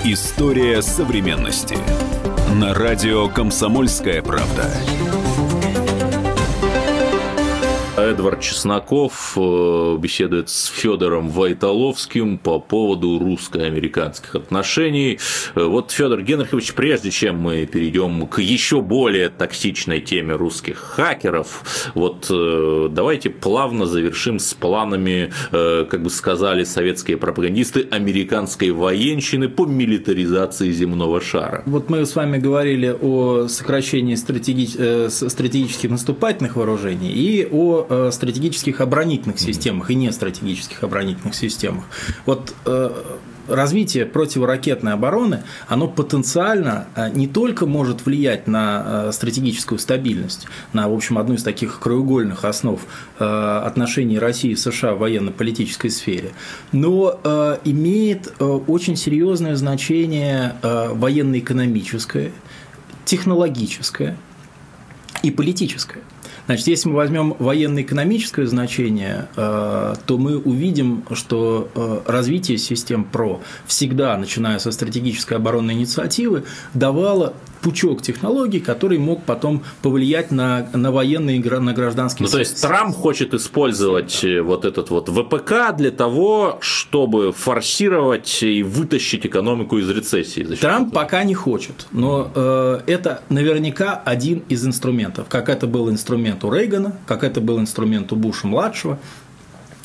История 0.06 0.82
современности. 0.84 1.78
На 2.54 2.76
радио 2.76 3.28
«Комсомольская 3.28 4.22
правда». 4.22 4.72
Эдвард 8.08 8.40
Чесноков 8.40 9.34
э, 9.36 9.98
беседует 10.00 10.50
с 10.50 10.68
Федором 10.68 11.30
Войтоловским 11.30 12.38
по 12.38 12.58
поводу 12.60 13.20
русско-американских 13.20 14.36
отношений. 14.36 15.20
Э, 15.56 15.66
вот, 15.66 15.92
Федор 15.92 16.22
Генрихович, 16.22 16.74
прежде 16.74 17.12
чем 17.12 17.38
мы 17.38 17.66
перейдем 17.66 18.26
к 18.28 18.40
еще 18.40 18.82
более 18.82 19.28
токсичной 19.30 20.00
теме 20.00 20.36
русских 20.36 20.78
хакеров, 20.78 21.92
вот 21.96 22.28
э, 22.30 22.88
давайте 22.90 23.30
плавно 23.30 23.86
завершим 23.86 24.40
с 24.40 24.54
планами, 24.54 25.32
как 25.52 26.02
бы 26.02 26.10
сказали 26.10 26.64
советские 26.64 27.18
пропагандисты, 27.18 27.88
американской 27.92 28.72
военщины 28.72 29.50
по 29.50 29.66
милитаризации 29.66 30.72
земного 30.72 31.20
шара. 31.20 31.64
Вот 31.66 31.90
мы 31.90 32.06
с 32.06 32.16
вами 32.16 32.38
говорили 32.38 32.96
о 33.02 33.48
сокращении 33.48 34.16
стратеги... 34.16 35.10
стратегических 35.10 35.90
наступательных 35.90 36.56
вооружений 36.56 37.12
и 37.12 37.48
о 37.52 37.97
стратегических 38.12 38.82
оборонительных 38.82 39.40
системах 39.40 39.92
и 39.92 39.96
не 39.96 40.12
стратегических 40.12 40.84
оборонительных 40.84 41.36
системах. 41.36 41.86
Вот 42.26 42.54
э, 42.66 42.90
развитие 43.48 44.06
противоракетной 44.06 44.94
обороны, 44.94 45.44
оно 45.68 45.88
потенциально 45.88 46.88
э, 46.96 47.10
не 47.12 47.28
только 47.28 47.66
может 47.66 48.06
влиять 48.06 48.48
на 48.48 49.12
стратегическую 49.12 49.80
стабильность, 49.80 50.48
на, 50.74 50.90
в 50.90 50.94
общем, 50.94 51.18
одну 51.18 51.36
из 51.36 51.44
таких 51.44 51.80
краеугольных 51.80 52.46
основ 52.46 52.82
отношений 53.18 54.20
России 54.20 54.52
и 54.52 54.56
США 54.56 54.94
в 54.94 55.00
военно-политической 55.00 55.90
сфере, 55.90 56.32
но 56.72 57.20
имеет 57.64 58.34
очень 58.40 58.96
серьезное 58.96 59.56
значение 59.56 60.56
военно-экономическое, 60.62 62.32
технологическое 63.06 64.18
и 65.24 65.32
политическое. 65.32 66.02
Значит, 66.48 66.68
если 66.68 66.88
мы 66.90 66.96
возьмем 66.96 67.36
военно-экономическое 67.40 68.48
значение, 68.48 69.28
э, 69.36 69.96
то 70.06 70.18
мы 70.18 70.38
увидим, 70.38 71.04
что 71.12 71.70
э, 71.76 72.00
развитие 72.06 72.58
систем 72.58 73.04
ПРО 73.04 73.42
всегда, 73.66 74.18
начиная 74.18 74.58
со 74.60 74.72
стратегической 74.72 75.38
оборонной 75.38 75.74
инициативы, 75.74 76.46
давало 76.74 77.34
пучок 77.62 78.02
технологий, 78.02 78.60
который 78.60 78.98
мог 78.98 79.24
потом 79.24 79.64
повлиять 79.82 80.32
на, 80.32 80.68
на 80.74 80.92
военные 80.92 81.40
на 81.40 81.74
гражданские 81.74 82.26
Ну, 82.28 82.32
то 82.32 82.40
есть 82.40 82.62
Трамп 82.62 82.96
хочет 82.96 83.34
использовать 83.34 84.24
э, 84.24 84.42
вот 84.42 84.66
этот 84.66 84.90
вот 84.90 85.10
ВПК 85.10 85.76
для 85.76 85.92
того, 85.92 86.58
чтобы 86.62 87.32
форсировать 87.32 88.44
и 88.44 88.64
вытащить 88.64 89.26
экономику 89.26 89.78
из 89.78 89.90
рецессии. 89.90 90.44
Трамп 90.44 90.94
пока 90.94 91.24
не 91.24 91.34
хочет, 91.34 91.88
но 91.92 92.32
э, 92.34 92.80
это 92.88 93.22
наверняка 93.30 94.02
один 94.06 94.44
из 94.50 94.66
инструментов, 94.66 95.28
как 95.30 95.50
это 95.50 95.68
был 95.68 95.90
инструмент 95.90 96.44
у 96.44 96.52
Рейгана, 96.52 96.98
как 97.06 97.24
это 97.24 97.42
был 97.42 97.60
инструмент 97.60 98.12
у 98.12 98.16
Буша-младшего, 98.16 99.00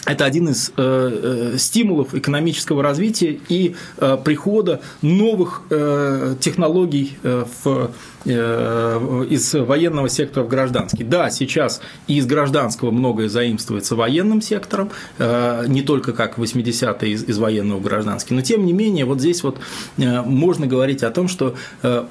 это 0.05 0.25
один 0.25 0.49
из 0.49 0.73
э, 0.77 1.53
э, 1.55 1.59
стимулов 1.59 2.15
экономического 2.15 2.83
развития 2.83 3.39
и 3.49 3.77
э, 3.99 4.19
прихода 4.25 4.81
новых 5.01 5.63
э, 5.71 6.35
технологий 6.41 7.17
э, 7.23 7.45
в 7.63 7.93
из 8.25 9.55
военного 9.55 10.09
сектора 10.09 10.45
в 10.45 10.49
гражданский. 10.49 11.05
Да, 11.05 11.31
сейчас 11.31 11.81
и 12.07 12.17
из 12.17 12.27
гражданского 12.27 12.91
многое 12.91 13.29
заимствуется 13.29 13.97
военным 13.97 14.41
сектором, 14.41 14.91
э, 15.19 15.65
не 15.67 15.83
только 15.83 16.13
как 16.13 16.39
80-е 16.39 17.13
из, 17.13 17.25
из 17.25 17.39
военного 17.39 17.79
в 17.79 17.83
гражданский, 17.83 18.35
но 18.35 18.43
тем 18.43 18.65
не 18.65 18.73
менее 18.73 19.05
вот 19.05 19.21
здесь 19.21 19.43
вот 19.43 19.59
э, 19.99 20.23
можно 20.23 20.67
говорить 20.67 21.03
о 21.03 21.11
том, 21.11 21.29
что 21.29 21.55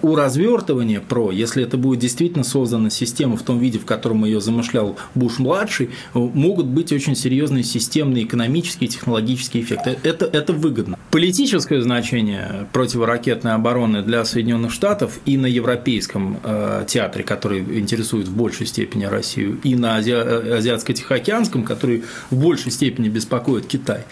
у 0.02 0.16
развертывания 0.16 1.00
ПРО, 1.00 1.32
если 1.32 1.64
это 1.64 1.78
будет 1.78 2.00
действительно 2.00 2.44
создана 2.44 2.90
система 2.90 3.38
в 3.38 3.44
том 3.44 3.60
виде, 3.60 3.80
в 3.80 3.86
котором 3.86 4.26
ее 4.26 4.42
замышлял 4.42 4.98
Буш-младший, 5.16 5.92
могут 6.14 6.66
быть 6.68 6.92
очень 6.92 7.16
серьезные 7.16 7.64
системные 7.64 8.26
экономические 8.26 8.88
и 8.88 8.92
технологические 8.92 9.64
эффекты. 9.64 9.98
Это, 10.04 10.26
это 10.26 10.54
выгодно. 10.54 10.98
Политическое 11.12 11.82
значение 11.82 12.68
противоракетной 12.72 13.54
обороны 13.54 14.02
для 14.02 14.24
Соединенных 14.26 14.72
Штатов 14.72 15.20
и 15.26 15.38
на 15.38 15.46
европейском 15.46 16.01
европейском 16.02 16.40
э, 16.44 16.86
театре, 16.88 17.24
который 17.24 17.60
интересует 17.80 18.28
в 18.28 18.36
большей 18.36 18.66
степени 18.66 19.06
Россию, 19.06 19.60
и 19.64 19.76
на. 19.76 20.00
Э, 20.02 20.58
азиатско-тихоокеанском, 20.58 21.64
который 21.64 22.04
в 22.30 22.36
большей 22.36 22.72
степени 22.72 23.10
беспокоит 23.10 23.66
Китай. 23.68 24.04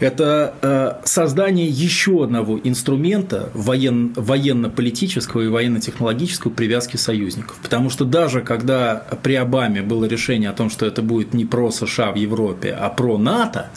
Это 0.00 0.54
э, 0.62 1.06
создание 1.06 1.66
еще 1.66 2.24
одного 2.24 2.60
инструмента 2.62 3.50
воен... 3.54 4.12
военно-политического 4.16 5.42
и 5.42 5.48
военно-технологического 5.48 6.50
привязки 6.50 6.96
союзников. 6.96 7.56
Потому 7.62 7.90
что 7.90 8.04
даже 8.04 8.40
когда 8.40 9.04
при 9.22 9.34
Обаме 9.34 9.82
было 9.82 10.04
решение 10.04 10.50
о 10.50 10.52
том, 10.52 10.70
что 10.70 10.86
это 10.86 11.02
будет 11.02 11.34
не 11.34 11.44
про 11.44 11.70
США 11.70 12.12
в 12.12 12.16
Европе, 12.16 12.76
а 12.78 12.88
про 12.90 13.18
НАТО, 13.18 13.70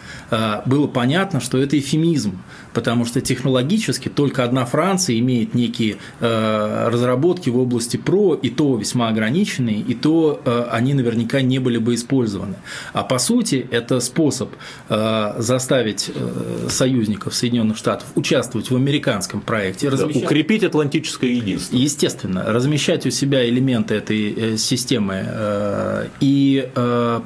было 0.66 0.88
понятно, 0.88 1.40
что 1.40 1.58
это 1.58 1.78
эфемизм, 1.78 2.38
потому 2.74 3.06
что 3.06 3.22
технологически 3.22 4.10
только 4.10 4.44
одна 4.44 4.66
Франция 4.66 5.18
имеет 5.20 5.54
некие 5.54 5.98
разработки 6.20 7.37
разработки 7.38 7.50
в 7.50 7.58
области 7.60 7.98
ПРО 7.98 8.36
и 8.36 8.50
то 8.50 8.76
весьма 8.76 9.10
ограниченные, 9.10 9.80
и 9.80 9.94
то 9.94 10.42
э, 10.44 10.68
они 10.72 10.94
наверняка 10.94 11.42
не 11.42 11.60
были 11.60 11.78
бы 11.78 11.94
использованы. 11.94 12.56
А 12.94 13.04
по 13.04 13.20
сути 13.20 13.68
это 13.72 14.00
способ 14.00 14.50
э, 14.90 15.34
заставить 15.38 16.12
э, 16.14 16.68
союзников 16.70 17.36
Соединенных 17.36 17.78
Штатов 17.78 18.08
участвовать 18.16 18.72
в 18.72 18.76
американском 18.76 19.42
проекте. 19.42 19.90
Размещать... 19.90 20.24
Укрепить 20.24 20.64
атлантическое 20.64 21.30
единство. 21.30 21.76
Естественно, 21.76 22.44
размещать 22.48 23.06
у 23.06 23.12
себя 23.12 23.48
элементы 23.48 23.96
этой 23.96 24.58
системы 24.58 26.10
и 26.20 26.70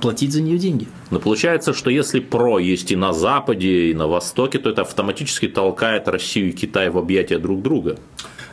платить 0.02 0.34
за 0.34 0.42
нее 0.42 0.58
деньги. 0.58 0.88
Но 1.10 1.20
получается, 1.20 1.74
что 1.74 1.90
если 1.90 2.20
ПРО 2.20 2.60
есть 2.60 2.92
и 2.92 2.96
на 2.96 3.14
Западе, 3.14 3.92
и 3.92 3.94
на 3.94 4.08
Востоке, 4.08 4.60
то 4.60 4.70
это 4.70 4.82
автоматически 4.82 5.48
толкает 5.48 6.08
Россию 6.08 6.50
и 6.50 6.52
Китай 6.52 6.90
в 6.90 6.98
объятия 6.98 7.38
друг 7.38 7.62
друга. 7.62 7.98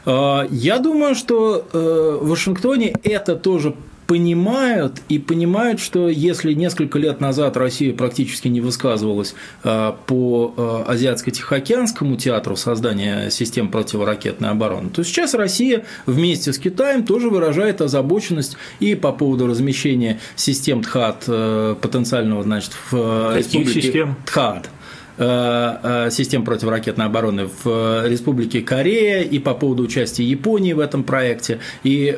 А, 0.09 0.47
я 0.51 0.79
думаю, 0.79 1.15
что 1.15 1.67
э, 1.71 2.19
в 2.23 2.29
Вашингтоне 2.29 2.95
это 3.03 3.37
тоже 3.37 3.75
понимают 4.07 5.03
и 5.11 5.19
понимают, 5.19 5.81
что 5.81 6.09
если 6.09 6.55
несколько 6.55 6.99
лет 6.99 7.21
назад 7.21 7.59
Россия 7.59 7.93
практически 7.93 8.49
не 8.49 8.63
высказывалась 8.63 9.35
э, 9.65 9.93
по 10.07 10.55
э, 10.57 10.91
Азиатско-Тихоокеанскому 10.91 12.17
театру 12.17 12.57
создания 12.57 13.29
систем 13.29 13.69
противоракетной 13.69 14.49
обороны, 14.49 14.89
то 14.89 15.05
сейчас 15.05 15.35
Россия 15.35 15.85
вместе 16.07 16.55
с 16.55 16.59
Китаем 16.59 17.05
тоже 17.05 17.29
выражает 17.29 17.83
озабоченность 17.83 18.57
и 18.81 18.95
по 18.95 19.13
поводу 19.13 19.47
размещения 19.47 20.21
систем 20.37 20.83
ТХАД 20.83 21.79
потенциального 21.83 22.43
значит, 22.45 22.73
в 22.91 23.37
республике 23.37 23.83
систем? 23.83 24.17
ТХАД 24.25 24.69
Э, 24.69 24.69
э, 24.69 24.78
систем 25.19 26.45
противоракетной 26.45 27.07
обороны 27.07 27.47
в 27.47 27.67
э, 27.67 28.09
Республике 28.09 28.61
Корея 28.61 29.23
и 29.23 29.39
по 29.39 29.55
поводу 29.55 29.83
участия 29.83 30.25
Японии 30.25 30.73
в 30.73 30.81
этом 30.81 31.03
проекте. 31.03 31.59
И, 31.83 32.17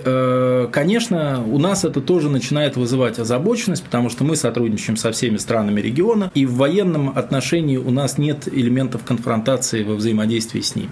конечно, 0.73 1.45
у 1.45 1.59
нас 1.59 1.85
это 1.85 2.01
тоже 2.01 2.29
начинает 2.29 2.77
вызывать 2.77 3.19
озабоченность, 3.19 3.83
потому 3.83 4.11
что 4.11 4.25
мы 4.25 4.37
сотрудничаем 4.37 4.97
со 4.97 5.13
всеми 5.13 5.37
странами 5.37 5.81
региона, 5.81 6.31
и 6.35 6.47
в 6.47 6.55
военном 6.55 7.11
отношении 7.17 7.77
у 7.77 7.91
нас 7.91 8.19
нет 8.19 8.49
элементов 8.49 9.05
конфронтации 9.05 9.83
во 9.83 9.95
взаимодействии 9.95 10.61
с 10.61 10.77
ними. 10.77 10.91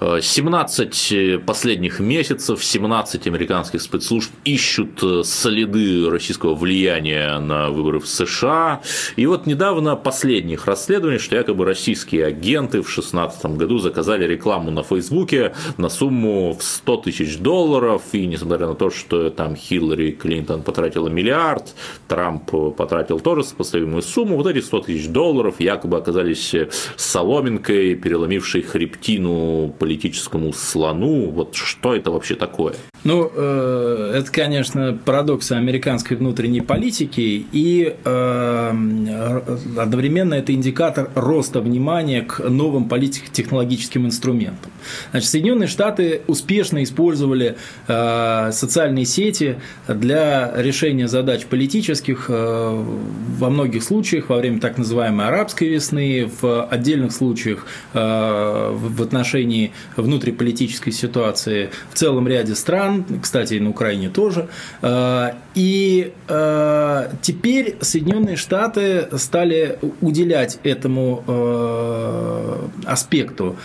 17 0.00 1.44
последних 1.44 2.00
месяцев, 2.00 2.64
17 2.64 3.26
американских 3.26 3.80
спецслужб 3.80 4.30
ищут 4.44 5.02
следы 5.26 6.10
российского 6.10 6.54
влияния 6.54 7.38
на 7.38 7.70
выборы 7.70 8.00
в 8.00 8.06
США. 8.06 8.82
И 9.16 9.26
вот 9.26 9.46
недавно 9.46 9.96
последних 9.96 10.66
расследований, 10.66 11.18
что 11.18 11.36
якобы 11.36 11.64
российские 11.64 12.26
агенты 12.26 12.80
в 12.80 12.86
2016 12.86 13.46
году 13.56 13.78
заказали 13.78 14.26
рекламу 14.26 14.70
на 14.70 14.82
Фейсбуке 14.82 15.54
на 15.78 15.88
сумму 15.88 16.54
в 16.54 16.62
100 16.62 16.96
тысяч 16.98 17.38
долларов. 17.38 18.02
И 18.12 18.26
несмотря 18.26 18.66
на 18.66 18.74
то, 18.74 18.90
что 18.90 19.30
там 19.30 19.56
Хиллари 19.56 20.10
Клинтон 20.10 20.62
потратила 20.62 21.08
миллиард, 21.08 21.74
Трамп 22.08 22.76
потратил 22.76 23.20
тоже 23.20 23.44
сопоставимую 23.44 24.02
сумму, 24.02 24.36
вот 24.36 24.46
эти 24.46 24.60
100 24.60 24.80
тысяч 24.80 25.08
долларов 25.08 25.56
якобы 25.60 25.96
оказались 25.96 26.54
соломинкой, 26.96 27.94
переломившей 27.94 28.62
хребтину 28.62 29.74
политическому 29.84 30.54
слону. 30.54 31.30
Вот 31.30 31.54
что 31.54 31.94
это 31.94 32.10
вообще 32.10 32.36
такое? 32.36 32.74
Ну, 33.04 33.30
э, 33.34 34.12
это, 34.16 34.32
конечно, 34.32 34.98
парадоксы 35.04 35.52
американской 35.52 36.16
внутренней 36.16 36.62
политики, 36.62 37.44
и 37.52 37.94
э, 38.02 39.50
одновременно 39.76 40.32
это 40.32 40.54
индикатор 40.54 41.10
роста 41.14 41.60
внимания 41.60 42.22
к 42.22 42.38
новым 42.48 42.88
политико-технологическим 42.88 44.06
инструментам. 44.06 44.72
Значит, 45.10 45.28
Соединенные 45.28 45.68
Штаты 45.68 46.22
успешно 46.26 46.82
использовали 46.82 47.56
э, 47.88 48.50
социальные 48.52 49.04
сети 49.04 49.56
для 49.86 50.52
решения 50.56 51.06
задач 51.06 51.44
политических 51.44 52.28
во 52.28 53.50
многих 53.50 53.82
случаях 53.82 54.30
во 54.30 54.36
время 54.36 54.60
так 54.60 54.78
называемой 54.78 55.26
арабской 55.26 55.68
весны, 55.68 56.30
в 56.40 56.64
отдельных 56.64 57.12
случаях 57.12 57.66
в 57.92 59.02
отношении 59.02 59.72
внутриполитической 59.96 60.92
ситуации 60.92 61.70
в 61.92 61.98
целом 61.98 62.26
ряде 62.28 62.54
стран, 62.54 62.93
стран, 62.94 63.20
кстати, 63.20 63.54
и 63.54 63.60
на 63.60 63.70
Украине 63.70 64.08
тоже. 64.08 64.48
Э, 64.82 65.32
и 65.54 66.12
э, 66.28 67.08
теперь 67.22 67.76
Соединенные 67.80 68.36
Штаты 68.36 69.08
стали 69.16 69.78
уделять 70.00 70.58
этому 70.62 71.24
э, 71.26 72.56
аспекту 72.86 73.56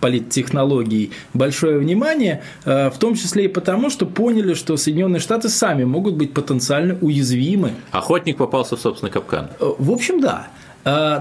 политтехнологий 0.00 1.10
большое 1.34 1.78
внимание, 1.78 2.44
в 2.64 2.92
том 3.00 3.16
числе 3.16 3.46
и 3.46 3.48
потому, 3.48 3.90
что 3.90 4.06
поняли, 4.06 4.54
что 4.54 4.76
Соединенные 4.76 5.18
Штаты 5.18 5.48
сами 5.48 5.82
могут 5.82 6.14
быть 6.14 6.32
потенциально 6.32 6.96
уязвимы. 7.00 7.72
Охотник 7.90 8.36
попался 8.36 8.76
в 8.76 8.80
собственный 8.80 9.10
капкан. 9.10 9.48
В 9.58 9.90
общем, 9.90 10.20
да. 10.20 10.46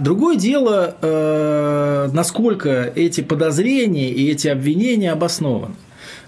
Другое 0.01 0.35
дело, 0.35 2.09
насколько 2.13 2.93
эти 2.95 3.21
подозрения 3.21 4.11
и 4.11 4.29
эти 4.29 4.47
обвинения 4.47 5.11
обоснованы. 5.11 5.73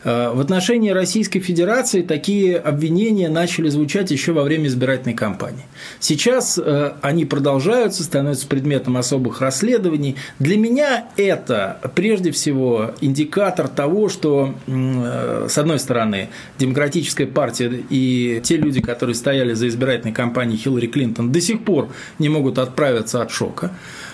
Э, 0.04 0.32
в 0.34 0.40
отношении 0.40 0.90
Российской 0.90 1.40
Федерации 1.40 2.02
такие 2.02 2.58
обвинения 2.58 3.30
начали 3.30 3.70
звучать 3.70 4.12
еще 4.12 4.32
во 4.34 4.44
время 4.44 4.68
избирательной 4.68 5.16
кампании. 5.16 5.66
Сейчас 6.00 6.58
э, 6.58 6.94
они 7.02 7.26
продолжаются, 7.26 8.04
становятся 8.04 8.48
предметом 8.48 8.98
особых 8.98 9.42
расследований. 9.42 10.16
Для 10.40 10.58
меня 10.58 11.06
это 11.18 11.80
прежде 11.96 12.32
всего 12.32 12.92
индикатор 13.02 13.68
того, 13.68 14.10
что, 14.10 14.56
э, 14.68 15.48
с 15.50 15.58
одной 15.58 15.80
стороны, 15.80 16.30
Демократическая 16.58 17.28
партия 17.28 17.84
и 17.90 18.42
те 18.44 18.58
люди, 18.58 18.82
которые 18.82 19.16
стояли 19.16 19.54
за 19.54 19.68
избирательной 19.68 20.14
кампанией 20.14 20.58
Хиллари 20.58 20.88
Клинтон, 20.88 21.32
до 21.32 21.42
сих 21.42 21.64
пор 21.64 21.90
не 22.20 22.30
могут 22.30 22.58
отправиться 22.58 23.22
от 23.22 23.32
шока. 23.32 23.72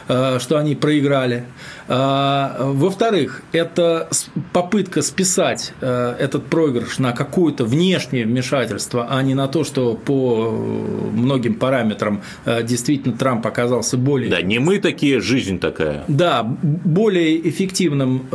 Э, 0.08 0.40
что 0.40 0.58
они 0.58 0.76
проиграли. 0.76 1.44
Э, 1.88 2.56
во-вторых, 2.60 3.42
это 3.52 4.08
попытка 4.54 5.02
списать 5.02 5.74
э, 5.82 6.16
этот 6.18 6.46
проигрыш 6.46 7.00
на 7.00 7.12
какое-то 7.12 7.66
внешнее 7.66 8.26
вмешательство, 8.26 9.08
а 9.10 9.22
не 9.22 9.34
на 9.34 9.48
то, 9.48 9.64
что 9.66 9.96
по 9.96 10.52
многим 10.52 11.56
параметрам 11.56 12.22
действительно 12.64 13.18
Трамп 13.18 13.46
оказался 13.48 13.98
более... 13.98 14.30
Да, 14.30 14.42
не 14.42 14.60
мы 14.60 14.80
такие, 14.80 15.20
жизнь 15.20 15.60
такая. 15.60 16.04
Да, 16.08 16.44
более 16.44 17.48
эффективным 17.50 18.28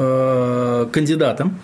кандидатом. 0.92 1.58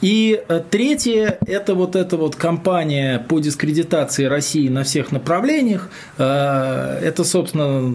И 0.00 0.42
э, 0.48 0.62
третье– 0.70 1.38
это 1.46 1.74
вот 1.74 1.94
эта 1.94 2.16
вот 2.16 2.36
кампания 2.36 3.24
по 3.28 3.38
дискредитации 3.38 4.24
России 4.24 4.68
на 4.68 4.82
всех 4.82 5.12
направлениях. 5.12 5.90
Э, 6.16 6.98
это, 7.02 7.22
собственно, 7.22 7.94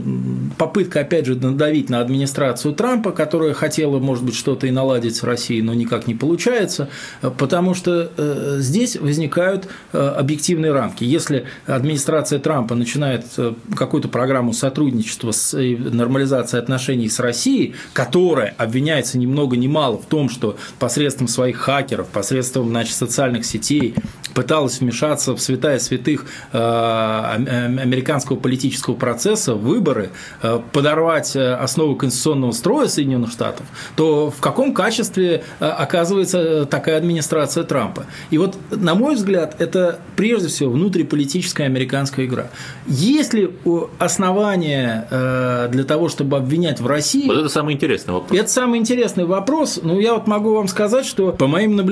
попытка, 0.58 1.00
опять 1.02 1.26
же, 1.26 1.36
надавить 1.36 1.90
на 1.90 2.02
администрацию 2.02 2.76
Трампа, 2.76 3.12
которая 3.12 3.54
хотела, 3.54 4.00
может 4.00 4.24
быть, 4.24 4.36
что-то 4.36 4.68
и 4.68 4.72
наладить 4.72 5.16
с 5.16 5.24
Россией, 5.24 5.62
но 5.64 5.74
никак 5.74 6.06
не 6.08 6.14
получается, 6.14 6.90
э, 7.22 7.32
потому 7.36 7.74
что 7.74 8.12
здесь 8.60 8.96
возникают 8.96 9.68
объективные 9.92 10.72
рамки. 10.72 11.04
Если 11.04 11.46
администрация 11.66 12.40
Трампа 12.40 12.76
начинает 12.76 13.26
какую-то 13.76 14.08
программу 14.10 14.54
сотрудничества 14.54 15.32
с 15.32 15.58
нормализацией 15.58 16.62
отношений 16.62 17.10
с 17.10 17.20
Россией, 17.20 17.76
которая 17.94 18.54
обвиняется 18.58 19.18
ни 19.18 19.26
много 19.26 19.58
ни 19.58 19.68
мало 19.68 19.98
в 19.98 20.06
том, 20.06 20.30
что 20.30 20.58
посредством 20.80 21.28
своих 21.28 21.58
хакеров 21.58 21.95
хакеров 21.96 22.08
посредством 22.08 22.70
значит, 22.70 22.96
социальных 22.96 23.46
сетей 23.46 23.96
пыталась 24.34 24.82
вмешаться 24.82 25.34
в 25.34 25.40
святая 25.40 25.80
святых 25.80 26.26
э, 26.52 26.58
американского 26.58 28.36
политического 28.36 28.96
процесса, 28.96 29.56
выборы, 29.56 30.10
э, 30.42 30.60
подорвать 30.74 31.36
э, 31.36 31.54
основу 31.54 31.96
конституционного 31.96 32.52
строя 32.52 32.88
Соединенных 32.88 33.32
Штатов, 33.32 33.66
то 33.96 34.30
в 34.30 34.42
каком 34.42 34.74
качестве 34.74 35.44
оказывается 35.60 36.66
такая 36.66 36.98
администрация 36.98 37.64
Трампа? 37.64 38.06
И 38.30 38.38
вот, 38.38 38.58
на 38.72 38.94
мой 38.96 39.16
взгляд, 39.16 39.56
это 39.60 40.00
прежде 40.18 40.50
всего 40.50 40.72
внутриполитическая 40.72 41.68
американская 41.68 42.26
игра. 42.26 42.48
Есть 42.88 43.34
ли 43.34 43.50
основания 44.00 45.08
для 45.72 45.84
того, 45.86 46.10
чтобы 46.10 46.38
обвинять 46.38 46.82
в 46.82 46.88
России? 46.88 47.28
Вот 47.28 47.38
это 47.38 47.50
самый 47.50 47.74
интересный 47.74 48.14
вопрос. 48.14 48.38
Это 48.38 48.50
самый 48.50 48.80
интересный 48.80 49.26
вопрос. 49.26 49.80
Ну, 49.82 50.00
я 50.00 50.14
вот 50.14 50.28
могу 50.28 50.56
вам 50.56 50.68
сказать, 50.68 51.06
что 51.06 51.32
по 51.32 51.48
моим 51.48 51.76
наблюдениям 51.76 51.85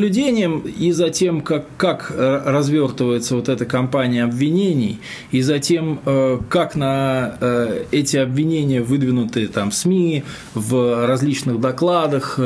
и 0.65 0.91
за 0.91 1.10
тем, 1.10 1.41
как, 1.41 1.65
как 1.77 2.12
э, 2.15 2.41
развертывается 2.45 3.36
вот 3.36 3.49
эта 3.49 3.65
кампания 3.65 4.23
обвинений, 4.23 4.99
и 5.32 5.41
за 5.41 5.60
тем, 5.60 5.99
э, 6.06 6.39
как 6.49 6.75
на 6.75 7.38
э, 7.39 7.86
эти 7.91 8.17
обвинения 8.17 8.82
выдвинуты 8.82 9.47
там 9.47 9.71
СМИ, 9.71 10.23
в 10.53 11.08
различных 11.08 11.60
докладах, 11.60 12.39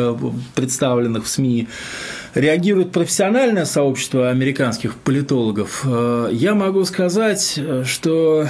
представленных 0.56 1.26
в 1.26 1.28
СМИ, 1.28 1.68
реагирует 2.34 2.92
профессиональное 2.92 3.66
сообщество 3.66 4.30
американских 4.30 4.96
политологов, 4.96 5.86
я 6.32 6.54
могу 6.54 6.84
сказать, 6.86 7.60
что 7.84 8.48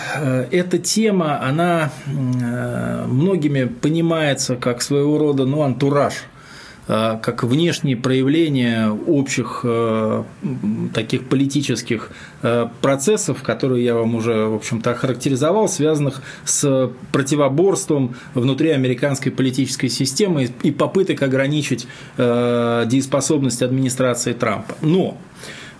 эта 0.51 0.77
тема, 0.77 1.41
она 1.41 1.91
многими 2.05 3.65
понимается 3.65 4.55
как 4.55 4.81
своего 4.81 5.17
рода 5.17 5.45
ну, 5.45 5.61
антураж– 5.61 6.13
как 6.87 7.43
внешние 7.43 7.97
проявления 7.97 8.89
общих 8.89 9.61
э, 9.63 10.23
таких 10.93 11.27
политических 11.27 12.11
э, 12.41 12.67
процессов, 12.81 13.43
которые 13.43 13.83
я 13.83 13.95
вам 13.95 14.15
уже, 14.15 14.47
в 14.47 14.55
общем-то, 14.55 14.91
охарактеризовал, 14.91 15.67
связанных 15.67 16.21
с 16.45 16.89
противоборством 17.11 18.15
внутри 18.33 18.69
американской 18.69 19.31
политической 19.31 19.89
системы 19.89 20.49
и 20.63 20.71
попыток 20.71 21.21
ограничить 21.21 21.87
дееспособность 22.17 23.61
администрации 23.61 24.33
Трампа. 24.33 24.75
Но 24.81 25.17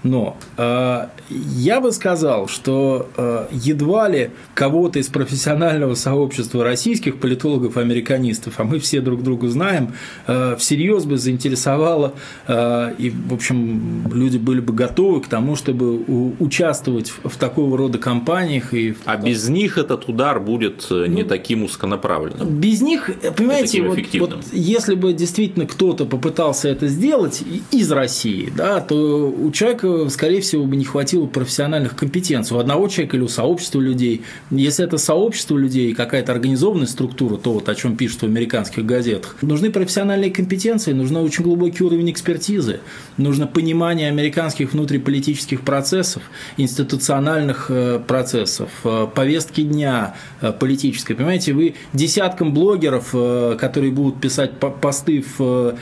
но 0.04 0.38
э, 0.58 1.08
я 1.30 1.82
бы 1.82 1.92
сказал, 1.92 2.48
что 2.48 3.10
э, 3.18 3.48
едва 3.52 4.08
ли 4.10 4.32
кого-то 4.54 5.00
из 5.00 5.08
профессионального 5.08 5.96
сообщества 5.96 6.64
российских 6.64 7.20
политологов-американистов, 7.20 8.60
а 8.60 8.64
мы 8.64 8.80
все 8.80 9.02
друг 9.02 9.24
друга 9.24 9.48
знаем, 9.50 9.94
э, 10.28 10.56
всерьез 10.58 11.06
бы 11.06 11.18
заинтересовало, 11.18 12.14
э, 12.48 12.94
и, 12.98 13.10
в 13.10 13.34
общем, 13.34 14.12
люди 14.14 14.38
были 14.38 14.60
бы 14.60 14.74
готовы 14.74 15.22
к 15.22 15.28
тому, 15.28 15.56
чтобы 15.56 16.04
участвовать 16.40 17.10
в, 17.10 17.30
в 17.30 17.38
такого 17.38 17.78
рода 17.78 17.98
кампаниях. 17.98 18.74
И, 18.74 18.96
а 19.06 19.18
без 19.18 19.50
них 19.50 19.78
этот 19.78 20.08
удар 20.08 20.40
будет 20.40 20.88
э, 20.90 21.08
не 21.08 21.24
ну, 21.24 21.30
таким 21.30 21.64
узконаправленным? 21.64 22.48
Без 22.60 22.82
них, 22.82 23.10
понимаете, 23.36 23.82
вот, 23.82 24.00
вот 24.20 24.38
если 24.52 24.96
бы 24.96 25.14
действительно 25.14 25.66
кто-то 25.66 26.06
попытался 26.06 26.70
это 26.70 26.88
сделать 26.88 27.44
из 27.72 27.92
России, 27.92 28.52
да, 28.56 28.80
то 28.82 29.30
у 29.30 29.52
человека, 29.52 29.87
скорее 30.10 30.42
всего, 30.42 30.66
бы 30.66 30.76
не 30.76 30.86
хватило 30.86 31.26
профессиональных 31.26 31.96
компетенций. 31.96 32.56
У 32.56 32.60
одного 32.60 32.88
человека 32.88 33.18
или 33.18 33.24
у 33.24 33.28
сообщества 33.28 33.80
людей. 33.80 34.24
Если 34.52 34.84
это 34.84 34.98
сообщество 34.98 35.58
людей, 35.58 35.94
какая-то 35.94 36.32
организованная 36.32 36.88
структура, 36.88 37.38
то 37.38 37.54
вот 37.54 37.70
о 37.70 37.76
чем 37.76 37.96
пишут 37.98 38.22
в 38.22 38.26
американских 38.26 38.86
газетах, 38.86 39.38
нужны 39.42 39.72
профессиональные 39.72 40.32
компетенции, 40.32 40.94
нужен 40.94 41.18
очень 41.18 41.44
глубокий 41.44 41.84
уровень 41.84 42.12
экспертизы, 42.12 42.80
нужно 43.18 43.48
понимание 43.48 44.10
американских 44.10 44.74
внутриполитических 44.74 45.62
процессов, 45.62 46.24
институциональных 46.58 47.68
э, 47.70 48.00
процессов, 48.06 48.70
э, 48.84 49.08
повестки 49.14 49.62
дня 49.62 50.16
э, 50.42 50.52
политической. 50.52 51.16
Понимаете, 51.16 51.54
вы 51.54 51.76
десяткам 51.94 52.54
блогеров, 52.54 53.12
которые 53.58 53.92
будут 53.92 54.20
писать 54.22 54.52
посты 54.60 55.24
в 55.38 55.76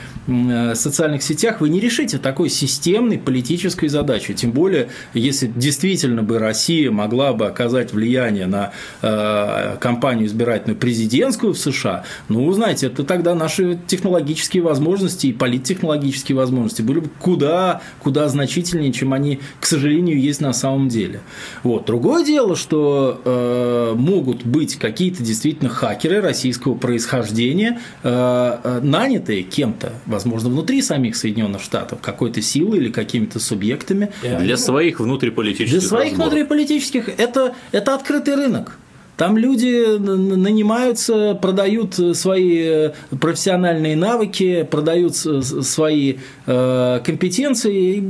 социальных 0.74 1.22
сетях, 1.22 1.60
вы 1.60 1.68
не 1.68 1.80
решите 1.80 2.18
такой 2.18 2.48
системной 2.48 3.18
политической 3.18 3.88
задачи. 3.88 3.95
Тем 4.34 4.52
более, 4.52 4.88
если 5.14 5.46
действительно 5.46 6.22
бы 6.22 6.38
Россия 6.38 6.90
могла 6.90 7.32
бы 7.32 7.46
оказать 7.46 7.92
влияние 7.92 8.46
на 8.46 8.72
кампанию 9.80 10.26
избирательную 10.26 10.78
президентскую 10.78 11.52
в 11.52 11.58
США, 11.58 12.04
ну, 12.28 12.50
знаете, 12.52 12.86
это 12.86 13.04
тогда 13.04 13.34
наши 13.34 13.78
технологические 13.86 14.62
возможности 14.62 15.28
и 15.28 15.32
политтехнологические 15.32 16.36
возможности 16.36 16.82
были 16.82 17.00
бы 17.00 17.10
куда, 17.20 17.80
куда 18.02 18.28
значительнее, 18.28 18.92
чем 18.92 19.12
они, 19.12 19.40
к 19.60 19.66
сожалению, 19.66 20.20
есть 20.20 20.40
на 20.40 20.52
самом 20.52 20.88
деле. 20.88 21.20
Вот. 21.62 21.86
Другое 21.86 22.24
дело, 22.24 22.56
что 22.56 23.20
э, 23.24 23.94
могут 23.96 24.44
быть 24.44 24.76
какие-то 24.76 25.22
действительно 25.22 25.70
хакеры 25.70 26.20
российского 26.20 26.74
происхождения, 26.74 27.80
э, 28.02 28.58
э 28.62 28.80
нанятые 28.82 29.42
кем-то, 29.42 29.92
возможно, 30.06 30.48
внутри 30.50 30.82
самих 30.82 31.16
Соединенных 31.16 31.62
Штатов, 31.62 32.00
какой-то 32.00 32.42
силой 32.42 32.78
или 32.78 32.90
какими-то 32.90 33.38
субъектами. 33.38 33.85
Для 33.94 34.56
своих 34.56 35.00
внутриполитических 35.00 35.80
Для 35.80 35.88
своих 35.88 36.10
разборов. 36.12 36.32
внутриполитических 36.32 37.08
это, 37.18 37.54
это 37.72 37.94
открытый 37.94 38.34
рынок. 38.34 38.78
Там 39.16 39.38
люди 39.38 39.96
нанимаются, 39.96 41.38
продают 41.40 41.94
свои 42.14 42.90
профессиональные 43.18 43.96
навыки, 43.96 44.66
продают 44.70 45.16
свои 45.16 46.16
э, 46.46 47.00
компетенции. 47.04 48.04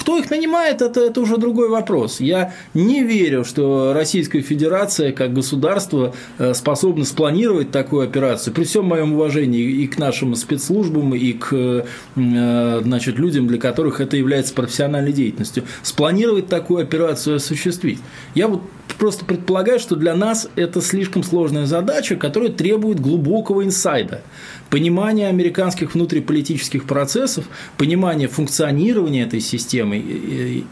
Кто 0.00 0.16
их 0.16 0.30
нанимает, 0.30 0.80
это, 0.80 1.00
это 1.00 1.20
уже 1.20 1.38
другой 1.38 1.68
вопрос. 1.68 2.20
Я 2.20 2.54
не 2.72 3.02
верю, 3.02 3.44
что 3.44 3.92
Российская 3.94 4.42
Федерация 4.42 5.12
как 5.12 5.32
государство 5.32 6.14
э, 6.38 6.54
способна 6.54 7.04
спланировать 7.04 7.72
такую 7.72 8.04
операцию. 8.06 8.54
При 8.54 8.64
всем 8.64 8.84
моем 8.84 9.14
уважении 9.14 9.62
и 9.62 9.86
к 9.88 9.98
нашим 9.98 10.36
спецслужбам, 10.36 11.14
и 11.14 11.32
к 11.32 11.52
э, 11.52 11.84
значит, 12.14 13.18
людям, 13.18 13.48
для 13.48 13.58
которых 13.58 14.00
это 14.00 14.16
является 14.16 14.54
профессиональной 14.54 15.12
деятельностью. 15.12 15.64
Спланировать 15.82 16.46
такую 16.46 16.82
операцию 16.82 17.36
осуществить. 17.36 17.98
Я 18.34 18.46
вот 18.46 18.62
просто 18.94 19.24
предполагаю, 19.24 19.78
что 19.78 19.96
для 19.96 20.14
нас 20.14 20.48
это 20.56 20.80
слишком 20.80 21.22
сложная 21.22 21.66
задача, 21.66 22.16
которая 22.16 22.50
требует 22.50 23.00
глубокого 23.00 23.64
инсайда, 23.64 24.22
понимания 24.70 25.28
американских 25.28 25.94
внутриполитических 25.94 26.84
процессов, 26.84 27.46
понимания 27.76 28.28
функционирования 28.28 29.22
этой 29.22 29.40
системы 29.40 30.02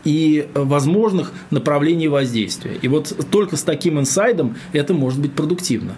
и 0.04 0.48
возможных 0.54 1.32
направлений 1.50 2.08
воздействия. 2.08 2.76
И 2.80 2.88
вот 2.88 3.14
только 3.30 3.56
с 3.56 3.62
таким 3.62 3.98
инсайдом 3.98 4.56
это 4.72 4.94
может 4.94 5.20
быть 5.20 5.32
продуктивно. 5.32 5.96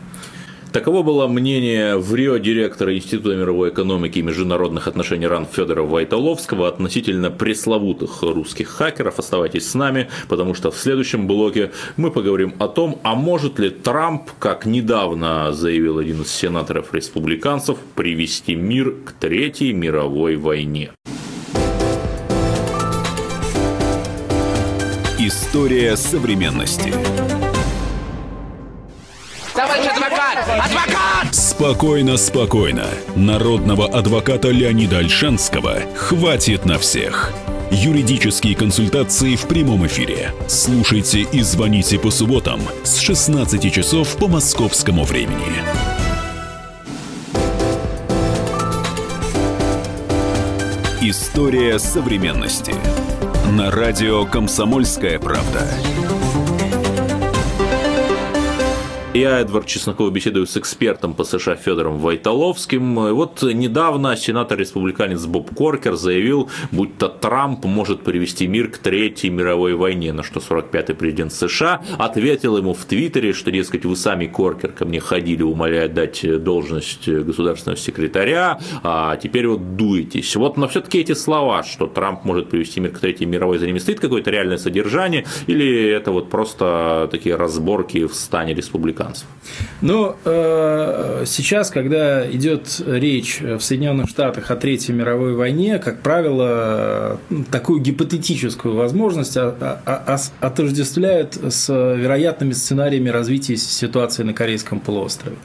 Таково 0.75 1.05
было 1.05 1.29
мнение 1.29 1.97
в 1.97 2.13
Рио 2.17 2.39
директора 2.39 2.97
Института 2.97 3.37
мировой 3.37 3.71
экономики 3.71 4.19
и 4.19 4.23
международных 4.23 4.89
отношений 4.89 5.29
РАН 5.29 5.47
Федора 5.47 5.85
Вайтоловского 5.85 6.67
относительно 6.67 7.31
пресловутых 7.31 8.23
русских 8.23 8.71
хакеров. 8.71 9.21
Оставайтесь 9.21 9.71
с 9.71 9.75
нами, 9.75 10.09
потому 10.29 10.53
что 10.53 10.73
в 10.73 10.77
следующем 10.77 11.29
блоке 11.29 11.71
мы 11.97 12.11
поговорим 12.11 12.55
о 12.59 12.67
том, 12.67 12.99
а 13.05 13.15
может 13.15 13.61
ли 13.61 13.71
Трамп, 13.71 14.33
как 14.41 14.67
недавно 14.67 15.53
заявил 15.53 15.99
один 15.99 16.23
из 16.23 16.33
сенаторов-республиканцев, 16.33 17.79
привести 17.95 18.57
мир 18.57 18.97
к 19.05 19.13
Третьей 19.13 19.73
мировой 19.73 20.35
войне. 20.35 20.91
История 25.21 25.97
современности. 25.97 26.93
Адвокат! 30.61 31.35
Спокойно, 31.35 32.17
спокойно. 32.17 32.87
Народного 33.17 33.87
адвоката 33.87 34.51
Леонида 34.51 34.99
Альшанского 34.99 35.79
хватит 35.95 36.65
на 36.65 36.79
всех. 36.79 37.33
Юридические 37.71 38.55
консультации 38.55 39.37
в 39.37 39.47
прямом 39.47 39.87
эфире. 39.87 40.33
Слушайте 40.47 41.21
и 41.21 41.43
звоните 41.43 41.99
по 41.99 42.11
субботам 42.11 42.61
с 42.85 42.99
16 42.99 43.73
часов 43.73 44.17
по 44.17 44.29
московскому 44.29 45.05
времени. 45.05 45.63
История 51.03 51.79
современности. 51.79 52.75
На 53.53 53.71
радио 53.71 54.25
«Комсомольская 54.25 55.19
правда». 55.19 55.69
Я, 59.15 59.39
Эдвард 59.39 59.67
Чесноков, 59.67 60.13
беседую 60.13 60.45
с 60.45 60.57
экспертом 60.57 61.15
по 61.15 61.23
США 61.23 61.55
Федором 61.55 61.99
Вайтоловским. 61.99 62.97
Вот 63.15 63.45
недавно 63.45 64.17
сенатор-республиканец 64.17 65.25
Боб 65.27 65.55
Коркер 65.55 65.95
заявил, 65.95 66.51
будто 66.73 67.09
Трамп 67.09 67.65
может 67.65 68.03
привести 68.03 68.49
мир 68.49 68.73
к 68.73 68.79
Третьей 68.79 69.31
мировой 69.31 69.75
войне, 69.75 70.13
на 70.13 70.25
что 70.25 70.41
45-й 70.41 70.95
президент 70.97 71.33
США 71.33 71.81
ответил 71.97 72.57
ему 72.59 72.75
в 72.75 72.85
Твиттере, 72.87 73.35
что, 73.35 73.53
дескать, 73.53 73.85
вы 73.85 73.95
сами, 73.95 74.27
Коркер, 74.27 74.73
ко 74.73 74.85
мне 74.85 74.99
ходили, 74.99 75.45
умоляя 75.45 75.87
дать 75.89 76.43
должность 76.43 77.09
государственного 77.09 77.79
секретаря, 77.79 78.59
а 78.83 79.17
теперь 79.17 79.47
вот 79.47 79.77
дуетесь. 79.77 80.35
Вот, 80.35 80.57
но 80.57 80.67
все-таки 80.67 80.99
эти 80.99 81.13
слова, 81.15 81.63
что 81.63 81.87
Трамп 81.87 82.25
может 82.25 82.51
привести 82.51 82.81
мир 82.81 82.91
к 82.91 82.99
Третьей 82.99 83.27
мировой, 83.27 83.59
за 83.59 83.67
ними 83.69 83.79
стоит 83.79 84.01
какое-то 84.01 84.33
реальное 84.33 84.59
содержание, 84.59 85.25
или 85.47 85.89
это 85.89 86.11
вот 86.11 86.31
просто 86.31 87.07
такие 87.13 87.37
разборки 87.37 88.07
в 88.09 88.15
стане 88.15 88.55
республиканцев? 88.55 89.04
Американцев. 89.05 89.27
Но 89.81 90.17
э, 90.25 91.25
сейчас, 91.27 91.71
когда 91.71 92.31
идет 92.31 92.81
речь 92.87 93.41
в 93.41 93.61
Соединенных 93.61 94.09
Штатах 94.09 94.51
о 94.51 94.57
Третьей 94.57 94.95
мировой 94.95 95.35
войне, 95.35 95.79
как 95.79 96.01
правило, 96.01 97.21
такую 97.51 97.81
гипотетическую 97.81 98.75
возможность 98.75 99.37
отождествляют 99.37 101.35
с 101.35 101.69
вероятными 101.69 102.53
сценариями 102.53 103.11
развития 103.11 103.57
ситуации 103.57 104.23
на 104.23 104.33
Корейском 104.33 104.81
полуострове. 104.81 105.37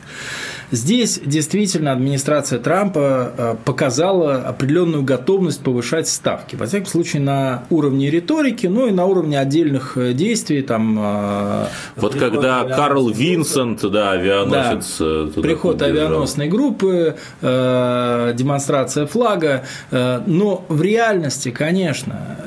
Здесь 0.71 1.19
действительно 1.23 1.91
администрация 1.93 2.59
Трампа 2.59 3.33
э, 3.35 3.55
показала 3.65 4.35
определенную 4.35 5.03
готовность 5.03 5.63
повышать 5.63 6.07
ставки. 6.07 6.55
Во 6.55 6.67
всяком 6.67 6.85
случае, 6.85 7.23
на 7.23 7.63
уровне 7.71 8.11
риторики, 8.11 8.67
ну 8.67 8.87
и 8.87 8.91
на 8.91 9.05
уровне 9.05 9.39
отдельных 9.39 9.97
э, 9.97 10.13
действий. 10.13 10.61
Там, 10.61 10.97
э, 10.99 11.65
вот 11.95 12.13
когда 12.15 12.63
Карл 12.65 13.09
Винсент, 13.09 13.81
да, 13.89 14.11
авианосец. 14.11 14.97
Да, 14.99 15.41
приход 15.41 15.81
авианосной 15.81 16.47
группы, 16.47 17.15
демонстрация 17.41 19.07
флага. 19.07 19.63
Но 19.91 20.65
в 20.67 20.81
реальности, 20.81 21.51
конечно, 21.51 22.37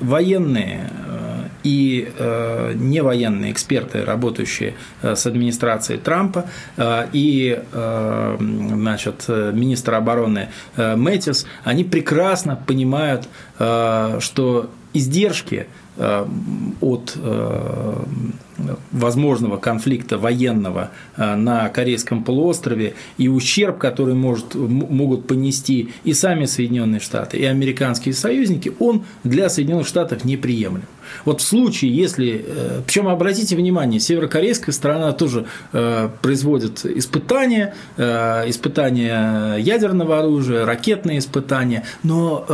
военные 0.00 0.90
и 1.64 2.10
э, 2.18 2.72
невоенные 2.74 3.52
эксперты, 3.52 4.04
работающие 4.04 4.74
э, 5.02 5.14
с 5.14 5.26
администрацией 5.26 5.98
Трампа, 5.98 6.46
э, 6.76 7.08
и 7.12 7.62
э, 7.72 8.36
значит, 8.38 9.24
министр 9.28 9.94
обороны 9.94 10.48
э, 10.76 10.96
Мэтис, 10.96 11.46
они 11.64 11.84
прекрасно 11.84 12.56
понимают, 12.56 13.28
э, 13.58 14.18
что 14.20 14.70
издержки 14.92 15.66
э, 15.96 16.26
от 16.80 17.16
э, 17.16 17.96
возможного 18.90 19.56
конфликта 19.56 20.18
военного 20.18 20.90
э, 21.16 21.34
на 21.34 21.68
Корейском 21.68 22.22
полуострове 22.24 22.94
и 23.18 23.28
ущерб, 23.28 23.78
который 23.78 24.14
может, 24.14 24.54
могут 24.54 25.26
понести 25.26 25.90
и 26.04 26.12
сами 26.12 26.44
Соединенные 26.44 27.00
Штаты, 27.00 27.38
и 27.38 27.44
американские 27.44 28.14
союзники, 28.14 28.72
он 28.78 29.04
для 29.24 29.48
Соединенных 29.48 29.86
Штатов 29.86 30.24
неприемлем. 30.24 30.84
Вот 31.24 31.40
в 31.40 31.44
случае, 31.44 31.94
если... 31.94 32.44
Э, 32.46 32.82
Причем 32.86 33.08
обратите 33.08 33.56
внимание, 33.56 34.00
северокорейская 34.00 34.72
страна 34.72 35.12
тоже 35.12 35.46
э, 35.72 36.08
производит 36.20 36.84
испытания, 36.84 37.74
испытания 37.96 39.56
ядерного 39.56 40.18
оружия, 40.20 40.64
ракетные 40.64 41.18
испытания, 41.18 41.84
но 42.02 42.46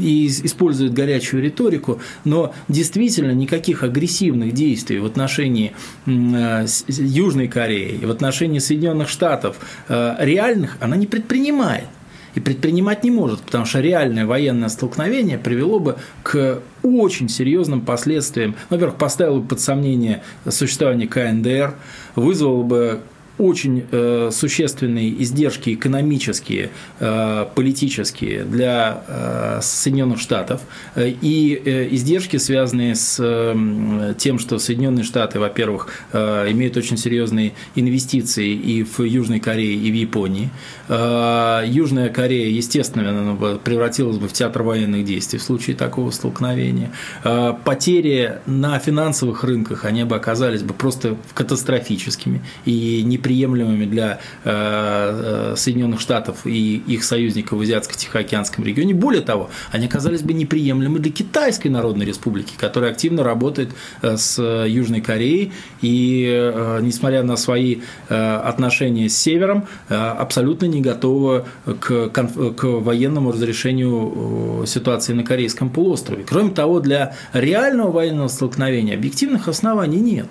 и 0.00 0.26
использует 0.26 0.92
горячую 0.92 1.42
риторику, 1.42 2.00
но 2.24 2.54
действительно 2.68 3.32
никаких 3.32 3.82
агрессивных 3.82 4.11
действий 4.50 4.98
в 4.98 5.06
отношении 5.06 5.72
Южной 6.06 7.48
Кореи, 7.48 8.04
в 8.04 8.10
отношении 8.10 8.58
Соединенных 8.58 9.08
Штатов 9.08 9.56
реальных 9.88 10.76
она 10.80 10.96
не 10.96 11.06
предпринимает. 11.06 11.86
и 12.34 12.40
предпринимать 12.40 13.04
не 13.04 13.10
может, 13.10 13.40
потому 13.40 13.64
что 13.64 13.80
реальное 13.80 14.26
военное 14.26 14.68
столкновение 14.68 15.38
привело 15.38 15.78
бы 15.78 15.96
к 16.22 16.60
очень 16.82 17.28
серьезным 17.28 17.82
последствиям. 17.82 18.54
Во-первых, 18.70 18.96
поставило 18.96 19.40
бы 19.40 19.48
под 19.48 19.60
сомнение 19.60 20.22
существование 20.48 21.08
КНДР, 21.08 21.74
вызвало 22.16 22.62
бы 22.62 23.00
очень 23.38 23.84
э, 23.90 24.30
существенные 24.32 25.22
издержки 25.22 25.74
экономические, 25.74 26.70
э, 27.00 27.46
политические 27.54 28.44
для 28.44 29.04
э, 29.06 29.60
Соединенных 29.62 30.20
Штатов 30.20 30.60
э, 30.94 31.12
и 31.20 31.60
э, 31.64 31.88
издержки, 31.90 32.36
связанные 32.36 32.94
с 32.94 33.18
э, 33.18 34.14
тем, 34.18 34.38
что 34.38 34.58
Соединенные 34.58 35.04
Штаты, 35.04 35.38
во-первых, 35.38 35.88
э, 36.12 36.50
имеют 36.50 36.76
очень 36.76 36.96
серьезные 36.96 37.54
инвестиции 37.74 38.50
и 38.52 38.84
в 38.84 39.00
Южной 39.00 39.40
Корее, 39.40 39.74
и 39.74 39.90
в 39.90 39.94
Японии. 39.94 40.50
Э, 40.88 41.62
Южная 41.66 42.10
Корея, 42.10 42.48
естественно, 42.48 43.58
превратилась 43.64 44.18
бы 44.18 44.28
в 44.28 44.32
театр 44.32 44.62
военных 44.62 45.04
действий 45.04 45.38
в 45.38 45.42
случае 45.42 45.74
такого 45.74 46.10
столкновения. 46.10 46.90
Э, 47.24 47.54
потери 47.64 48.40
на 48.46 48.78
финансовых 48.78 49.42
рынках, 49.44 49.84
они 49.84 50.04
бы 50.04 50.16
оказались 50.16 50.62
бы 50.62 50.74
просто 50.74 51.16
катастрофическими 51.34 52.42
и 52.66 53.02
не 53.02 53.18
неприемлемыми 53.32 53.86
для 53.86 54.20
э, 54.44 55.52
э, 55.52 55.56
Соединенных 55.56 56.00
Штатов 56.00 56.46
и 56.46 56.76
их 56.86 57.04
союзников 57.04 57.58
в 57.58 57.62
Азиатско-Тихоокеанском 57.62 58.64
регионе. 58.64 58.94
Более 58.94 59.22
того, 59.22 59.50
они 59.70 59.86
оказались 59.86 60.22
бы 60.22 60.32
неприемлемы 60.32 60.98
для 60.98 61.10
Китайской 61.10 61.68
Народной 61.68 62.06
Республики, 62.06 62.54
которая 62.56 62.92
активно 62.92 63.22
работает 63.22 63.70
э, 64.02 64.16
с 64.16 64.40
Южной 64.66 65.00
Кореей 65.00 65.52
и, 65.80 66.52
несмотря 66.80 67.22
на 67.22 67.36
свои 67.36 67.78
отношения 68.08 69.08
с 69.08 69.16
Севером, 69.16 69.66
абсолютно 69.88 70.66
не 70.66 70.80
готова 70.80 71.46
к, 71.80 72.08
к 72.08 72.64
военному 72.64 73.32
разрешению 73.32 74.64
ситуации 74.66 75.12
на 75.12 75.24
Корейском 75.24 75.70
полуострове. 75.70 76.24
Кроме 76.28 76.50
того, 76.50 76.80
для 76.80 77.14
реального 77.32 77.90
военного 77.90 78.28
столкновения 78.28 78.94
объективных 78.94 79.48
оснований 79.48 80.00
нет 80.00 80.28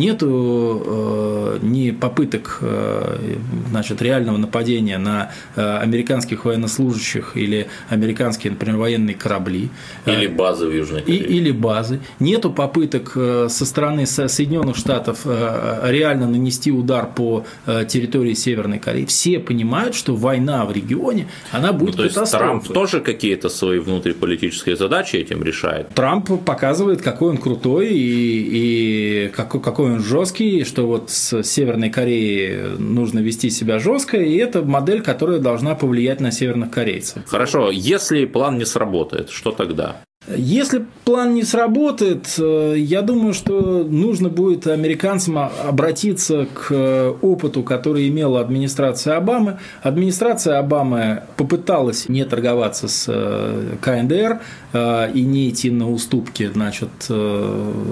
нету 0.00 0.82
э, 0.84 1.58
ни 1.62 1.90
попыток 1.90 2.58
э, 2.62 3.36
значит, 3.68 4.02
реального 4.02 4.38
нападения 4.38 4.98
на 4.98 5.30
э, 5.56 5.78
американских 5.78 6.44
военнослужащих 6.44 7.36
или 7.36 7.68
американские, 7.90 8.52
например, 8.52 8.76
военные 8.76 9.14
корабли. 9.14 9.68
Или 10.06 10.26
базы 10.26 10.66
в 10.66 10.74
Южной 10.74 11.02
Корее. 11.02 11.20
И, 11.20 11.36
или 11.36 11.50
базы. 11.52 12.00
Нету 12.18 12.50
попыток 12.50 13.12
со 13.12 13.66
стороны 13.66 14.06
Соединенных 14.06 14.76
Штатов 14.76 15.26
реально 15.26 16.28
нанести 16.28 16.72
удар 16.72 17.06
по 17.06 17.44
территории 17.88 18.34
Северной 18.34 18.78
Кореи. 18.78 19.04
Все 19.04 19.38
понимают, 19.38 19.94
что 19.94 20.16
война 20.16 20.64
в 20.64 20.72
регионе, 20.72 21.28
она 21.52 21.72
будет 21.72 21.96
ну, 21.96 22.02
то 22.04 22.08
катастрофой. 22.08 22.54
Есть 22.54 22.66
Трамп 22.66 22.74
тоже 22.74 23.00
какие-то 23.00 23.48
свои 23.48 23.78
внутриполитические 23.78 24.76
задачи 24.76 25.16
этим 25.16 25.42
решает? 25.42 25.88
Трамп 25.94 26.44
показывает, 26.44 27.02
какой 27.02 27.30
он 27.30 27.36
крутой 27.36 27.88
и, 27.88 29.26
и 29.26 29.28
какой, 29.28 29.60
какой 29.60 29.89
какой 29.90 29.94
он 29.94 30.02
жесткий, 30.02 30.64
что 30.64 30.86
вот 30.86 31.10
с 31.10 31.42
Северной 31.42 31.90
Кореей 31.90 32.78
нужно 32.78 33.20
вести 33.20 33.50
себя 33.50 33.78
жестко, 33.78 34.16
и 34.16 34.36
это 34.36 34.62
модель, 34.62 35.02
которая 35.02 35.38
должна 35.38 35.74
повлиять 35.74 36.20
на 36.20 36.30
северных 36.30 36.70
корейцев. 36.70 37.22
Хорошо, 37.26 37.70
если 37.70 38.24
план 38.24 38.58
не 38.58 38.64
сработает, 38.64 39.30
что 39.30 39.50
тогда? 39.52 40.02
Если 40.36 40.84
план 41.04 41.34
не 41.34 41.42
сработает, 41.42 42.34
э, 42.38 42.74
я 42.76 43.02
думаю, 43.02 43.34
что 43.34 43.84
нужно 43.84 44.28
будет 44.28 44.66
американцам 44.66 45.38
обратиться 45.38 46.46
к 46.52 46.66
э, 46.70 47.14
опыту, 47.20 47.62
который 47.62 48.08
имела 48.08 48.40
администрация 48.40 49.16
Обамы. 49.16 49.58
Администрация 49.82 50.58
Обамы 50.58 51.22
попыталась 51.36 52.08
не 52.08 52.24
торговаться 52.24 52.86
с 52.86 53.06
э, 53.08 53.76
КНДР 53.80 54.40
и 54.72 55.22
не 55.22 55.50
идти 55.50 55.68
на 55.68 55.90
уступки, 55.90 56.46
значит, 56.46 56.90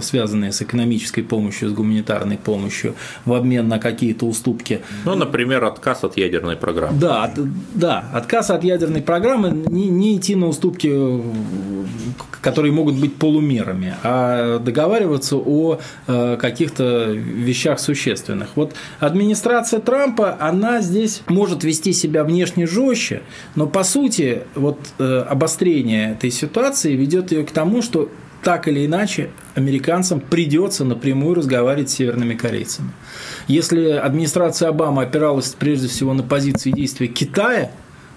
связанные 0.01 0.53
с 0.53 0.62
экономической 0.62 1.23
помощью, 1.23 1.71
с 1.71 1.73
гуманитарной 1.73 2.38
помощью 2.38 2.95
в 3.25 3.33
обмен 3.33 3.67
на 3.67 3.81
какие-то 3.81 4.27
уступки. 4.27 4.83
Ну, 5.05 5.17
например, 5.17 5.64
отказ 5.64 6.05
от 6.05 6.17
ядерной 6.17 6.55
программы. 6.55 6.97
Да, 7.01 7.35
да, 7.75 8.05
отказ 8.14 8.51
от 8.51 8.62
ядерной 8.62 9.03
программы, 9.03 9.51
не, 9.51 9.88
не 9.88 10.17
идти 10.17 10.37
на 10.37 10.47
уступки 10.47 10.88
которые 12.40 12.72
могут 12.72 12.94
быть 12.96 13.16
полумерами, 13.16 13.94
а 14.03 14.59
договариваться 14.59 15.37
о 15.37 15.79
э, 16.07 16.37
каких-то 16.40 17.11
вещах 17.12 17.81
существенных. 17.81 18.51
Вот 18.55 18.74
администрация 19.01 19.81
Трампа, 19.81 20.37
она 20.38 20.81
здесь 20.81 21.22
может 21.29 21.64
вести 21.64 21.92
себя 21.92 22.24
внешне 22.24 22.66
жестче, 22.66 23.22
но 23.55 23.66
по 23.66 23.83
сути 23.83 24.42
вот 24.55 24.79
э, 24.98 25.24
обострение 25.29 26.12
этой 26.12 26.31
ситуации 26.31 26.94
ведет 26.94 27.33
ее 27.33 27.44
к 27.44 27.51
тому, 27.51 27.83
что 27.83 28.09
так 28.42 28.68
или 28.68 28.87
иначе 28.87 29.31
американцам 29.55 30.20
придется 30.20 30.85
напрямую 30.85 31.35
разговаривать 31.35 31.90
с 31.90 31.94
северными 31.94 32.35
корейцами. 32.35 32.90
Если 33.48 33.90
администрация 33.90 34.68
Обамы 34.68 35.03
опиралась 35.03 35.48
прежде 35.59 35.88
всего 35.88 36.14
на 36.14 36.22
позиции 36.22 36.70
действия 36.70 37.09
Китая 37.09 37.70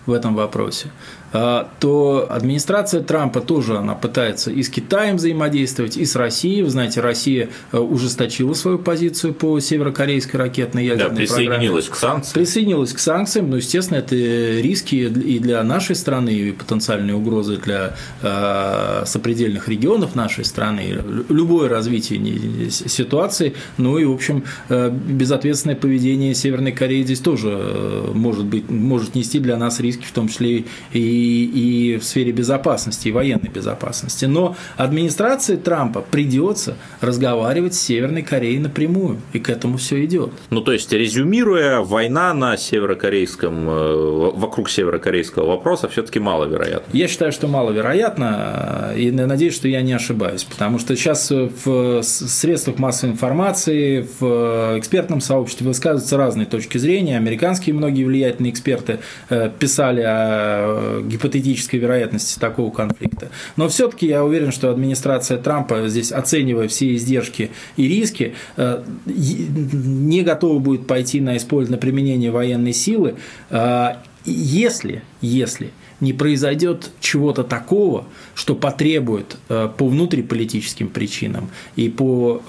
в 0.06 0.14
этом 0.14 0.36
вопросе, 0.36 0.90
а, 1.34 1.70
то 1.80 2.28
администрация 2.30 3.02
Трампа 3.02 3.40
тоже 3.40 3.78
она 3.78 3.96
пытается 3.96 4.52
и 4.52 4.62
с 4.64 4.70
Китаем 4.70 5.16
взаимодействовать, 5.16 5.96
и 5.96 6.06
с 6.06 6.16
Россией. 6.16 6.64
Вы 6.64 6.70
знаете, 6.70 7.00
Россия 7.00 7.50
э, 7.72 7.78
ужесточила 7.78 8.54
свою 8.54 8.80
позицию 8.80 9.34
по 9.34 9.58
северокорейской 9.60 10.40
ракетной 10.40 10.86
ядерной 10.86 11.10
да, 11.10 11.16
присоединилась 11.16 11.86
программе. 11.86 11.92
к 11.92 11.96
санкциям. 11.96 12.34
Присоединилась 12.34 12.94
к 12.94 13.00
санкциям, 13.00 13.50
но, 13.50 13.58
естественно, 13.58 14.00
это 14.00 14.16
риски 14.16 14.96
и 14.96 15.40
для 15.40 15.64
нашей 15.64 15.96
страны, 15.96 16.32
и 16.32 16.52
потенциальные 16.52 17.16
угрозы 17.16 17.58
для 17.58 17.96
э, 18.22 19.04
сопредельных 19.06 19.70
регионов 19.70 20.16
нашей 20.16 20.44
страны, 20.44 20.98
любое 21.30 21.70
развитие 21.70 22.70
ситуации, 22.70 23.54
ну 23.78 23.98
и, 23.98 24.04
в 24.04 24.12
общем, 24.12 24.44
э, 24.68 24.90
безответственное 24.90 25.78
поведение 25.78 26.36
Северной 26.36 26.74
Кореи 26.74 27.04
здесь 27.04 27.20
тоже 27.20 28.10
может, 28.14 28.46
быть, 28.46 28.70
может 28.70 29.16
нести 29.16 29.40
для 29.40 29.56
нас 29.56 29.80
риски, 29.80 29.91
в 29.92 30.12
том 30.12 30.28
числе 30.28 30.66
и 30.92 31.42
и, 31.52 31.98
в 31.98 32.04
сфере 32.04 32.32
безопасности, 32.32 33.08
и 33.08 33.12
военной 33.12 33.50
безопасности. 33.50 34.26
Но 34.26 34.56
администрации 34.78 35.56
Трампа 35.56 36.02
придется 36.02 36.78
разговаривать 37.02 37.74
с 37.74 37.82
Северной 37.82 38.22
Кореей 38.22 38.60
напрямую, 38.60 39.20
и 39.34 39.40
к 39.40 39.50
этому 39.50 39.78
все 39.78 40.04
идет. 40.06 40.32
Ну, 40.50 40.62
то 40.62 40.72
есть, 40.72 40.92
резюмируя, 40.92 41.80
война 41.80 42.34
на 42.34 42.58
северокорейском, 42.58 43.70
э, 43.70 44.32
вокруг 44.36 44.70
северокорейского 44.70 45.48
вопроса 45.48 45.88
все-таки 45.90 46.20
маловероятна. 46.20 46.90
Я 46.94 47.08
считаю, 47.08 47.32
что 47.32 47.48
маловероятно, 47.48 48.94
и 48.96 49.12
надеюсь, 49.12 49.56
что 49.56 49.68
я 49.68 49.82
не 49.82 49.94
ошибаюсь, 49.94 50.44
потому 50.44 50.80
что 50.80 50.96
сейчас 50.96 51.32
в 51.32 52.02
средствах 52.04 52.80
массовой 52.80 53.14
информации, 53.14 54.08
в 54.20 54.78
экспертном 54.78 55.22
сообществе 55.22 55.68
высказываются 55.68 56.18
разные 56.18 56.46
точки 56.46 56.78
зрения. 56.78 57.18
Американские 57.18 57.76
многие 57.76 58.04
влиятельные 58.04 58.52
эксперты 58.52 59.00
э, 59.30 59.50
писали 59.82 60.04
о 60.06 61.02
гипотетической 61.02 61.80
вероятности 61.80 62.40
такого 62.40 62.72
конфликта. 62.72 63.30
Но 63.56 63.68
все-таки 63.68 64.06
я 64.06 64.24
уверен, 64.24 64.52
что 64.52 64.70
администрация 64.70 65.40
Трампа 65.40 65.88
здесь, 65.88 66.12
оценивая 66.12 66.68
все 66.68 66.96
издержки 66.96 67.50
и 67.78 67.88
риски, 67.88 68.36
э, 68.58 68.84
не 69.06 70.22
готова 70.22 70.60
будет 70.60 70.86
пойти 70.86 71.20
на 71.20 71.36
использование, 71.38 71.78
на 71.78 71.82
применение 71.82 72.30
военной 72.32 72.74
силы, 72.74 73.16
э, 73.50 73.88
если, 74.24 75.02
если 75.22 75.72
не 76.02 76.14
произойдет 76.14 76.90
чего-то 77.00 77.44
такого, 77.44 78.06
что 78.36 78.56
потребует 78.56 79.38
э, 79.50 79.70
по 79.78 79.88
внутриполитическим 79.88 80.90
причинам 80.90 81.50
и 81.76 81.90
по 81.90 82.42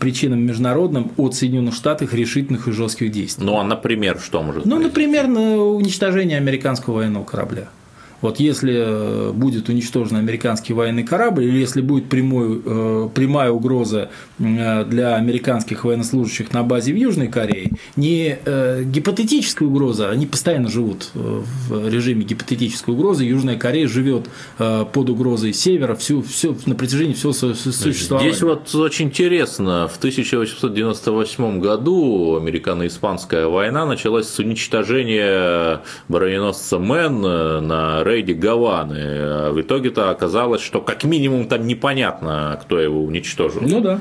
причинам 0.00 0.40
международным 0.40 1.12
от 1.16 1.34
Соединенных 1.34 1.74
Штатов 1.74 2.14
решительных 2.14 2.68
и 2.68 2.72
жестких 2.72 3.10
действий. 3.10 3.44
Ну, 3.44 3.58
а 3.58 3.64
например, 3.64 4.18
что 4.18 4.42
может 4.42 4.64
Ну, 4.64 4.78
например, 4.78 5.26
на 5.26 5.56
уничтожение 5.56 6.38
американского 6.38 6.96
военного 6.96 7.24
корабля. 7.24 7.68
Вот 8.22 8.40
если 8.40 8.74
э, 8.76 9.32
будет 9.32 9.68
уничтожен 9.68 10.16
американский 10.16 10.72
военный 10.72 11.04
корабль, 11.04 11.44
или 11.44 11.58
если 11.58 11.80
будет 11.80 12.08
прямой, 12.08 12.62
э, 12.64 13.08
прямая 13.14 13.50
угроза 13.50 14.10
э, 14.38 14.84
для 14.84 15.16
американских 15.16 15.84
военнослужащих 15.84 16.52
на 16.52 16.62
базе 16.62 16.92
в 16.92 16.96
Южной 16.96 17.28
Корее, 17.28 17.72
не 17.96 18.38
гипотетическая 18.84 19.68
угроза, 19.68 20.10
они 20.10 20.26
постоянно 20.26 20.68
живут 20.68 21.10
в 21.14 21.88
режиме 21.88 22.24
гипотетической 22.24 22.94
угрозы, 22.94 23.24
Южная 23.24 23.56
Корея 23.56 23.88
живет 23.88 24.26
под 24.58 25.10
угрозой 25.10 25.52
севера 25.52 25.94
всю, 25.94 26.22
всю, 26.22 26.56
на 26.66 26.74
протяжении 26.74 27.14
всего 27.14 27.32
существования. 27.32 28.30
Здесь 28.30 28.42
вот 28.42 28.74
очень 28.74 29.06
интересно, 29.06 29.88
в 29.92 29.96
1898 29.98 31.60
году 31.60 32.36
американо-испанская 32.36 33.46
война 33.46 33.86
началась 33.86 34.28
с 34.28 34.38
уничтожения 34.38 35.82
броненосца 36.08 36.78
Мэн 36.78 37.20
на 37.20 38.04
рейде 38.06 38.34
Гаваны. 38.34 38.98
А 38.98 39.52
в 39.52 39.60
итоге-то 39.60 40.10
оказалось, 40.10 40.62
что 40.62 40.80
как 40.80 41.04
минимум 41.04 41.48
там 41.48 41.66
непонятно, 41.66 42.58
кто 42.62 42.78
его 42.78 43.04
уничтожил. 43.04 43.62
Ну 43.62 43.80
да. 43.80 44.00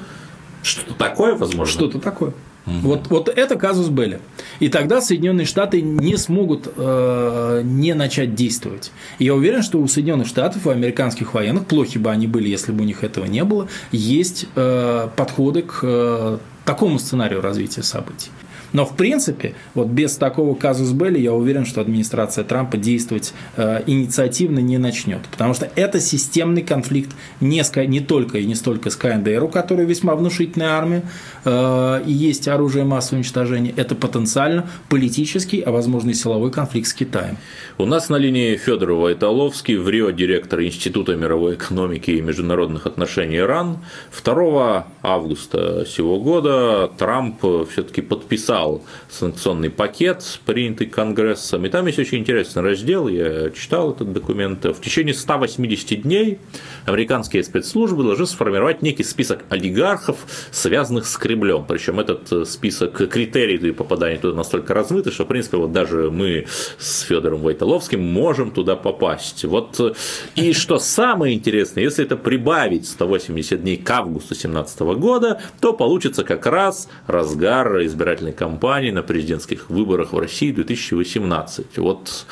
Что-то 0.64 0.94
такое, 0.96 1.36
возможно? 1.36 1.72
Что-то 1.72 2.00
такое. 2.00 2.34
Угу. 2.66 2.76
Вот, 2.82 3.08
вот 3.10 3.30
это 3.30 3.56
казус 3.56 3.90
Белли. 3.90 4.20
И 4.60 4.70
тогда 4.70 5.00
Соединенные 5.00 5.46
Штаты 5.46 5.82
не 5.82 6.18
смогут 6.18 6.68
э, 6.76 7.62
не 7.64 7.94
начать 7.94 8.34
действовать. 8.34 8.92
И 9.20 9.26
я 9.26 9.36
уверен, 9.36 9.62
что 9.62 9.80
у 9.80 9.88
Соединенных 9.88 10.28
Штатов, 10.28 10.66
у 10.66 10.72
американских 10.72 11.34
военных, 11.34 11.68
плохи 11.68 12.00
бы 12.00 12.10
они 12.10 12.26
были, 12.26 12.50
если 12.50 12.72
бы 12.72 12.82
у 12.82 12.86
них 12.86 13.04
этого 13.04 13.26
не 13.26 13.44
было, 13.44 13.68
есть 13.92 14.48
э, 14.56 15.08
подходы 15.16 15.62
к 15.62 15.80
э, 15.84 16.38
такому 16.66 16.98
сценарию 16.98 17.42
развития 17.42 17.84
событий. 17.84 18.32
Но 18.76 18.86
в 18.86 18.94
принципе, 18.98 19.54
вот 19.74 19.88
без 19.88 20.18
такого 20.18 20.54
казус 20.54 20.92
Белли 20.92 21.18
я 21.18 21.32
уверен, 21.32 21.66
что 21.66 21.80
администрация 21.80 22.44
Трампа 22.44 22.76
действовать 22.76 23.34
э, 23.56 23.84
инициативно 23.88 24.60
не 24.60 24.78
начнет. 24.78 25.22
Потому 25.32 25.54
что 25.54 25.72
это 25.76 26.02
системный 26.02 26.62
конфликт 26.62 27.16
не, 27.40 27.64
с, 27.64 27.74
не 27.74 28.02
только 28.02 28.40
и 28.40 28.46
не 28.46 28.54
столько 28.54 28.90
с 28.90 28.98
КНДР, 28.98 29.42
у 29.46 29.48
которой 29.48 29.86
весьма 29.86 30.16
внушительная 30.16 30.72
армия 30.72 31.04
э, 31.46 32.02
и 32.06 32.12
есть 32.12 32.50
оружие 32.50 32.84
массового 32.84 33.20
уничтожения. 33.20 33.74
Это 33.78 33.96
потенциально 33.96 34.68
политический, 34.90 35.62
а 35.62 35.72
возможно 35.72 36.10
и 36.10 36.14
силовой 36.14 36.52
конфликт 36.52 36.90
с 36.90 36.94
Китаем. 36.94 37.38
У 37.78 37.86
нас 37.86 38.10
на 38.10 38.18
линии 38.18 38.58
Федор 38.58 38.92
Войтоловский, 38.92 39.78
в 39.78 39.88
Рио 39.88 40.10
директор 40.10 40.62
Института 40.62 41.16
мировой 41.16 41.56
экономики 41.56 42.12
и 42.12 42.20
международных 42.20 42.88
отношений 42.88 43.38
Иран. 43.38 43.78
2 44.22 44.88
августа 45.02 45.86
сего 45.86 46.20
года 46.20 46.92
Трамп 46.98 47.40
все-таки 47.72 48.02
подписал 48.02 48.65
подписал 48.66 48.82
санкционный 49.10 49.70
пакет, 49.70 50.40
принятый 50.46 50.88
Конгрессом. 50.88 51.66
И 51.66 51.70
там 51.70 51.86
есть 51.88 52.00
очень 52.00 52.20
интересный 52.20 52.62
раздел, 52.62 53.08
я 53.08 53.50
читал 53.52 53.92
этот 53.92 54.12
документ. 54.12 54.66
В 54.66 54.82
течение 54.82 55.14
180 55.14 56.02
дней 56.02 56.40
американские 56.86 57.44
спецслужбы 57.44 58.04
должны 58.04 58.26
сформировать 58.26 58.82
некий 58.82 59.04
список 59.04 59.46
олигархов, 59.50 60.18
связанных 60.52 61.06
с 61.06 61.18
Кремлем. 61.18 61.66
Причем 61.68 62.00
этот 62.00 62.32
э, 62.32 62.46
список 62.46 63.10
критерий 63.10 63.58
для 63.58 63.74
попадания 63.74 64.18
туда 64.18 64.36
настолько 64.36 64.74
размыты, 64.74 65.12
что, 65.12 65.24
в 65.24 65.28
принципе, 65.28 65.58
вот 65.58 65.72
даже 65.72 66.12
мы 66.12 66.46
с 66.78 67.02
Федором 67.02 67.42
Войтоловским 67.42 68.02
можем 68.02 68.52
туда 68.52 68.76
попасть. 68.76 69.46
Вот 69.46 69.80
э, 69.80 69.94
и 70.36 70.54
что 70.54 70.80
самое 70.80 71.36
интересное, 71.36 71.84
если 71.84 72.04
это 72.04 72.18
прибавить 72.18 72.88
180 72.88 73.62
дней 73.62 73.78
к 73.78 73.90
августу 73.90 74.30
2017 74.30 74.80
года, 75.00 75.42
то 75.62 75.74
получится 75.74 76.24
как 76.24 76.46
раз 76.46 76.90
разгар 77.08 77.84
избирательной 77.84 78.34
кампании 78.34 78.55
кампании 78.56 78.92
на 78.92 79.04
президентских 79.04 79.70
выборах 79.70 80.14
в 80.14 80.18
России 80.18 80.52
2018. 80.52 81.78
Вот 81.78 82.26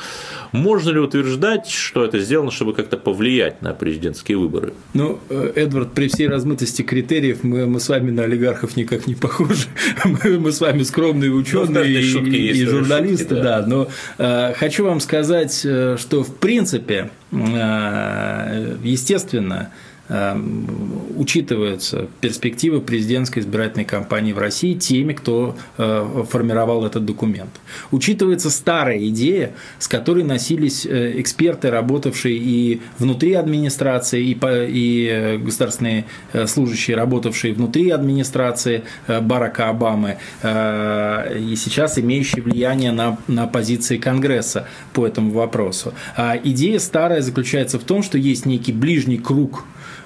можно 0.52 0.90
ли 0.90 0.98
утверждать, 0.98 1.68
что 1.68 2.02
это 2.02 2.18
сделано, 2.18 2.50
чтобы 2.50 2.72
как-то 2.72 2.96
повлиять 2.96 3.60
на 3.60 3.74
президентские 3.74 4.38
выборы? 4.38 4.72
Ну, 4.94 5.18
э, 5.28 5.52
Эдвард, 5.54 5.92
при 5.92 6.08
всей 6.08 6.28
размытости 6.28 6.80
критериев 6.80 7.44
мы, 7.44 7.66
мы 7.66 7.78
с 7.78 7.90
вами 7.90 8.10
на 8.10 8.22
олигархов 8.22 8.76
никак 8.76 9.06
не 9.06 9.14
похожи. 9.14 9.66
Мы, 10.04 10.38
мы 10.38 10.52
с 10.52 10.60
вами 10.60 10.82
скромные 10.82 11.30
ну, 11.30 11.36
ученые 11.36 11.92
и, 11.92 12.62
и 12.62 12.64
журналисты, 12.66 13.34
шутки, 13.34 13.42
да. 13.42 13.60
да. 13.60 13.66
Но 13.66 13.88
э, 14.18 14.54
хочу 14.54 14.84
вам 14.84 15.00
сказать, 15.00 15.60
э, 15.64 15.96
что 15.98 16.22
в 16.22 16.36
принципе, 16.36 17.10
э, 17.32 18.76
естественно, 18.82 19.70
учитываются 20.08 22.08
перспективы 22.20 22.80
президентской 22.80 23.38
избирательной 23.38 23.86
кампании 23.86 24.32
в 24.32 24.38
России 24.38 24.74
теми, 24.74 25.14
кто 25.14 25.56
э, 25.78 26.24
формировал 26.28 26.84
этот 26.84 27.06
документ. 27.06 27.50
Учитывается 27.90 28.50
старая 28.50 28.98
идея, 29.08 29.52
с 29.78 29.88
которой 29.88 30.22
носились 30.22 30.84
э, 30.84 31.18
эксперты, 31.20 31.70
работавшие 31.70 32.36
и 32.36 32.82
внутри 32.98 33.32
администрации, 33.32 34.22
и, 34.24 35.08
э, 35.10 35.38
государственные 35.38 36.04
служащие, 36.46 36.96
работавшие 36.96 37.54
внутри 37.54 37.90
администрации 37.90 38.82
Барака 39.06 39.68
Обамы, 39.68 40.18
и 40.42 41.54
сейчас 41.56 41.98
имеющие 41.98 42.42
влияние 42.42 42.92
на, 42.92 43.18
на 43.28 43.46
позиции 43.46 43.96
Конгресса 43.96 44.66
по 44.92 45.06
этому 45.06 45.30
вопросу. 45.30 45.94
А 46.16 46.36
идея 46.42 46.78
старая 46.78 47.22
заключается 47.22 47.78
в 47.78 47.84
том, 47.84 48.02
что 48.02 48.18
есть 48.18 48.46
некий 48.46 48.72
ближний 48.72 49.18
круг 49.18 49.64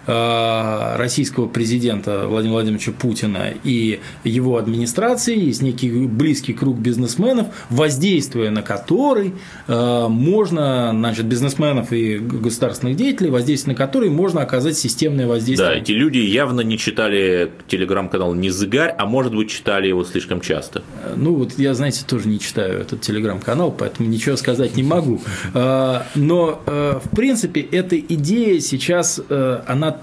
российского 0.08 1.46
президента 1.46 2.26
Владимира 2.26 2.54
Владимировича 2.54 2.92
Путина 2.92 3.52
и 3.62 4.00
его 4.24 4.56
администрации, 4.56 5.38
есть 5.38 5.60
некий 5.60 5.90
близкий 6.06 6.54
круг 6.54 6.78
бизнесменов, 6.78 7.48
воздействуя 7.68 8.50
на 8.50 8.62
который 8.62 9.34
э, 9.66 10.06
можно, 10.08 10.90
значит, 10.92 11.26
бизнесменов 11.26 11.92
и 11.92 12.16
государственных 12.18 12.96
деятелей, 12.96 13.30
воздействие 13.30 13.74
на 13.74 13.78
которые 13.78 14.10
можно 14.10 14.40
оказать 14.40 14.78
системное 14.78 15.26
воздействие. 15.26 15.68
Да, 15.68 15.76
эти 15.76 15.92
люди 15.92 16.18
явно 16.18 16.62
не 16.62 16.78
читали 16.78 17.52
телеграм-канал 17.66 18.34
«Незыгарь», 18.34 18.94
а 18.96 19.04
может 19.04 19.34
быть, 19.34 19.50
читали 19.50 19.88
его 19.88 20.04
слишком 20.04 20.40
часто. 20.40 20.82
Э, 21.04 21.14
ну, 21.16 21.34
вот 21.34 21.58
я, 21.58 21.74
знаете, 21.74 22.04
тоже 22.06 22.28
не 22.28 22.40
читаю 22.40 22.80
этот 22.80 23.02
телеграм-канал, 23.02 23.74
поэтому 23.76 24.08
ничего 24.08 24.36
сказать 24.36 24.76
не 24.76 24.82
могу. 24.82 25.20
Но, 25.54 26.62
в 26.64 27.08
принципе, 27.14 27.60
эта 27.60 27.98
идея 27.98 28.60
сейчас, 28.60 29.20
она 29.28 29.97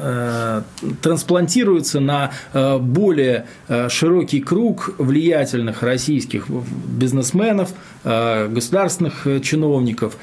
Э, 0.00 0.62
трансплантируется 1.00 2.00
на 2.00 2.32
э, 2.52 2.78
более 2.78 3.46
э, 3.68 3.88
широкий 3.88 4.40
круг 4.40 4.94
влиятельных 4.98 5.82
российских 5.82 6.48
бизнесменов, 6.48 7.72
государственных 8.04 9.26
чиновников, 9.42 10.16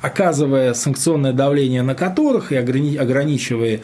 оказывая 0.00 0.74
санкционное 0.74 1.32
давление 1.32 1.82
на 1.82 1.94
которых 1.94 2.52
и 2.52 2.56
ограничивая 2.56 3.80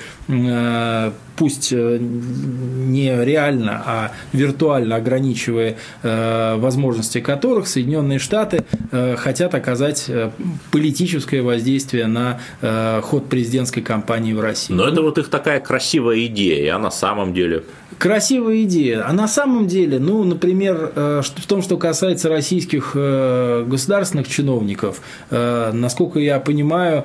пусть 1.37 1.73
э, 1.73 1.99
не 2.01 3.25
реально, 3.25 3.83
а 3.85 4.13
виртуально 4.33 4.97
ограничивая 4.97 5.77
э, 6.03 6.57
возможности 6.57 7.21
которых 7.21 7.69
Соединенные 7.69 8.19
Штаты 8.19 8.65
э, 8.91 9.17
хотят 9.17 9.55
оказать 9.55 10.11
политическое 10.71 11.43
воздействие 11.43 12.07
на 12.07 12.41
ход 13.03 13.29
президентской 13.29 13.81
кампании 13.81 14.33
в 14.33 14.41
России. 14.41 14.73
Но 14.73 14.89
это 14.89 15.03
вот 15.03 15.19
их 15.19 15.29
такая 15.29 15.61
красивая 15.61 16.25
идея, 16.27 16.77
а 16.77 16.79
на 16.79 16.91
самом 16.91 17.35
деле? 17.35 17.63
Красивая 17.99 18.63
идея. 18.63 19.09
А 19.09 19.13
на 19.13 19.29
самом 19.29 19.67
деле, 19.67 19.99
ну, 19.99 20.25
например, 20.25 20.93
в 20.95 21.47
том, 21.47 21.63
что 21.63 21.77
касается 21.77 22.29
российских 22.29 22.95
государственных 22.95 24.29
чиновников, 24.29 25.01
насколько 25.31 26.19
я 26.19 26.41
понимаю, 26.41 27.05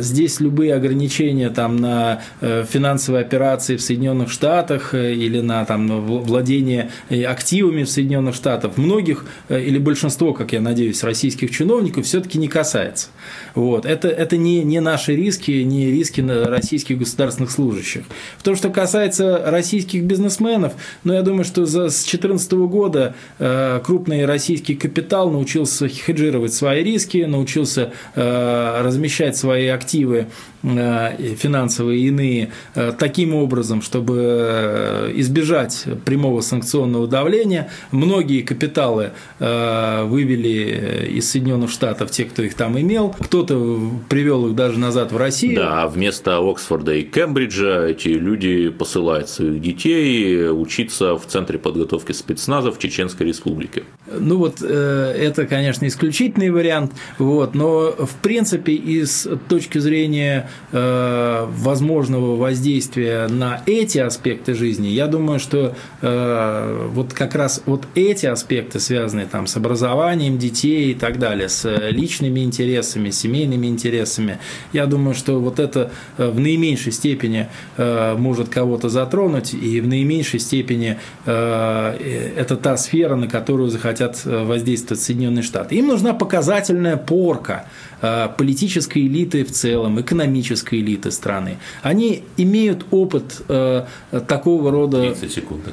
здесь 0.00 0.40
любые 0.40 0.74
ограничения 0.74 1.50
там, 1.50 1.76
на 1.76 2.20
финансовые 2.40 3.13
финансовые 3.14 3.24
операции 3.24 3.76
в 3.76 3.82
Соединенных 3.82 4.30
Штатах 4.30 4.94
э, 4.94 5.14
или 5.14 5.40
на 5.40 5.64
там, 5.64 6.06
владение 6.06 6.90
э, 7.10 7.22
активами 7.24 7.84
в 7.84 7.88
Соединенных 7.88 8.34
Штатах 8.34 8.76
многих 8.76 9.24
э, 9.48 9.60
или 9.60 9.78
большинство, 9.78 10.32
как 10.32 10.52
я 10.52 10.60
надеюсь, 10.60 11.04
российских 11.04 11.50
чиновников 11.50 12.04
все-таки 12.04 12.38
не 12.38 12.48
касается. 12.48 13.08
Вот. 13.54 13.86
Это, 13.86 14.08
это 14.08 14.36
не, 14.36 14.64
не 14.64 14.80
наши 14.80 15.14
риски, 15.16 15.50
не 15.64 15.90
риски 15.90 16.20
российских 16.20 16.98
государственных 16.98 17.50
служащих. 17.50 18.04
В 18.38 18.42
том, 18.42 18.56
что 18.56 18.70
касается 18.70 19.42
российских 19.46 20.04
бизнесменов, 20.04 20.72
ну, 21.04 21.12
я 21.12 21.22
думаю, 21.22 21.44
что 21.44 21.66
за, 21.66 21.88
с 21.88 22.04
2014 22.04 22.52
года 22.52 23.14
э, 23.38 23.80
крупный 23.84 24.26
российский 24.26 24.74
капитал 24.74 25.30
научился 25.30 25.88
хеджировать 25.88 26.52
свои 26.52 26.82
риски, 26.82 27.26
научился 27.26 27.92
э, 28.14 28.82
размещать 28.82 29.36
свои 29.36 29.68
активы 29.68 30.26
финансовые 30.64 32.00
и 32.00 32.08
иные 32.08 32.50
э, 32.74 32.92
таким 32.98 33.34
образом, 33.34 33.82
чтобы 33.82 34.16
э, 34.18 35.12
избежать 35.16 35.84
прямого 36.04 36.40
санкционного 36.40 37.06
давления. 37.06 37.70
Многие 37.90 38.42
капиталы 38.42 39.12
вывели 39.38 41.08
из 41.10 41.30
Соединенных 41.30 41.70
Штатов 41.70 42.10
те, 42.10 42.24
кто 42.24 42.42
их 42.42 42.54
там 42.54 42.78
имел. 42.78 43.14
Кто-то 43.20 43.78
привел 44.08 44.48
их 44.48 44.54
даже 44.54 44.78
назад 44.78 45.12
в 45.12 45.16
Россию. 45.16 45.56
Да, 45.56 45.82
а 45.82 45.88
вместо 45.88 46.38
Оксфорда 46.38 46.94
и 46.94 47.02
Кембриджа 47.02 47.86
эти 47.86 48.08
люди 48.08 48.70
посылают 48.70 49.28
своих 49.28 49.60
детей 49.60 50.50
учиться 50.50 51.16
в 51.16 51.26
Центре 51.26 51.58
подготовки 51.58 52.12
спецназа 52.12 52.72
в 52.72 52.78
Чеченской 52.78 53.26
Республике. 53.26 53.84
Ну 54.10 54.38
вот 54.38 54.62
это, 54.62 55.46
конечно, 55.46 55.86
исключительный 55.86 56.50
вариант, 56.50 56.92
вот, 57.18 57.54
но 57.54 57.90
в 57.90 58.14
принципе 58.22 58.72
из 58.74 59.26
точки 59.48 59.78
зрения 59.78 60.48
Э, 60.76 61.46
возможного 61.50 62.34
воздействия 62.34 63.28
на 63.28 63.62
эти 63.64 63.98
аспекты 63.98 64.54
жизни, 64.54 64.88
я 64.88 65.06
думаю, 65.06 65.38
что 65.38 65.76
э, 66.02 66.88
вот 66.92 67.12
как 67.12 67.36
раз 67.36 67.62
вот 67.64 67.86
эти 67.94 68.26
аспекты, 68.26 68.80
связанные 68.80 69.26
там 69.26 69.46
с 69.46 69.56
образованием 69.56 70.36
детей 70.36 70.90
и 70.90 70.94
так 70.94 71.20
далее, 71.20 71.48
с 71.48 71.64
личными 71.90 72.40
интересами, 72.40 73.10
семейными 73.10 73.68
интересами, 73.68 74.40
я 74.72 74.86
думаю, 74.86 75.14
что 75.14 75.38
вот 75.38 75.60
это 75.60 75.92
э, 76.18 76.28
в 76.28 76.40
наименьшей 76.40 76.90
степени 76.90 77.48
может 77.76 78.48
кого-то 78.48 78.88
затронуть, 78.88 79.54
и 79.54 79.80
в 79.80 79.86
наименьшей 79.86 80.40
степени 80.40 80.98
это 81.24 82.58
та 82.60 82.76
сфера, 82.76 83.16
на 83.16 83.28
которую 83.28 83.68
захотят 83.68 84.24
воздействовать 84.24 85.02
Соединенные 85.02 85.42
Штаты. 85.42 85.74
Им 85.76 85.88
нужна 85.88 86.14
показательная 86.14 86.96
порка 86.96 87.66
политической 88.36 89.06
элиты 89.06 89.44
в 89.44 89.50
целом, 89.50 90.00
экономической 90.00 90.43
элиты 90.52 91.10
страны, 91.10 91.58
они 91.82 92.22
имеют 92.36 92.86
опыт 92.90 93.42
такого 94.28 94.70
рода 94.70 95.14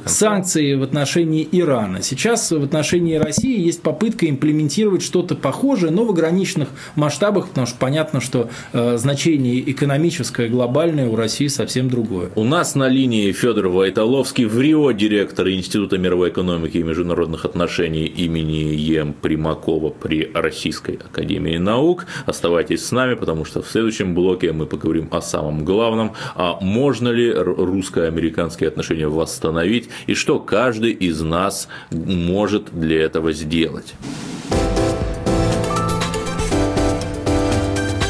санкций 0.05 0.75
в 0.75 0.83
отношении 0.83 1.47
Ирана. 1.51 2.01
Сейчас 2.01 2.51
в 2.51 2.63
отношении 2.63 3.15
России 3.15 3.59
есть 3.59 3.81
попытка 3.81 4.29
имплементировать 4.29 5.03
что-то 5.03 5.35
похожее, 5.35 5.91
но 5.91 6.05
в 6.05 6.11
ограниченных 6.11 6.69
масштабах, 6.95 7.49
потому 7.49 7.67
что 7.67 7.77
понятно, 7.77 8.21
что 8.21 8.49
значение 8.71 9.69
экономическое, 9.71 10.47
глобальное 10.47 11.07
у 11.07 11.15
России 11.15 11.47
совсем 11.47 11.89
другое. 11.89 12.29
У 12.35 12.43
нас 12.43 12.75
на 12.75 12.87
линии 12.87 13.31
Федор 13.31 13.67
Войтоловский 13.69 14.45
в 14.45 14.59
Рио, 14.59 14.91
директор 14.91 15.49
Института 15.49 15.97
мировой 15.97 16.29
экономики 16.29 16.77
и 16.77 16.83
международных 16.83 17.45
отношений 17.45 18.05
имени 18.05 18.75
Ем 18.75 19.13
Примакова 19.13 19.89
при 19.89 20.29
Российской 20.33 20.95
Академии 20.95 21.57
Наук. 21.57 22.05
Оставайтесь 22.25 22.85
с 22.85 22.91
нами, 22.91 23.15
потому 23.15 23.45
что 23.45 23.61
в 23.61 23.69
следующем 23.69 24.13
блоке 24.13 24.50
мы 24.53 24.65
поговорим 24.65 25.07
о 25.11 25.21
самом 25.21 25.65
главном, 25.65 26.13
а 26.35 26.57
можно 26.61 27.09
ли 27.09 27.31
русско-американские 27.31 28.69
отношения 28.69 29.07
восстановить 29.07 29.89
и 30.07 30.13
что 30.13 30.39
каждый 30.39 30.91
из 30.91 31.21
нас 31.21 31.67
может 31.91 32.69
для 32.71 33.03
этого 33.03 33.33
сделать. 33.33 33.93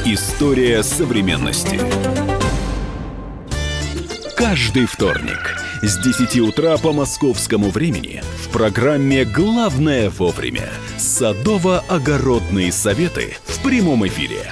История 0.05 0.83
современности. 0.83 1.79
Каждый 4.35 4.85
вторник 4.87 5.55
с 5.81 5.97
10 5.97 6.39
утра 6.41 6.77
по 6.77 6.91
московскому 6.91 7.69
времени 7.69 8.21
в 8.43 8.49
программе 8.49 9.23
«Главное 9.23 10.09
вовремя» 10.09 10.69
садово-огородные 10.97 12.71
советы 12.71 13.35
в 13.45 13.63
прямом 13.63 14.05
эфире. 14.07 14.51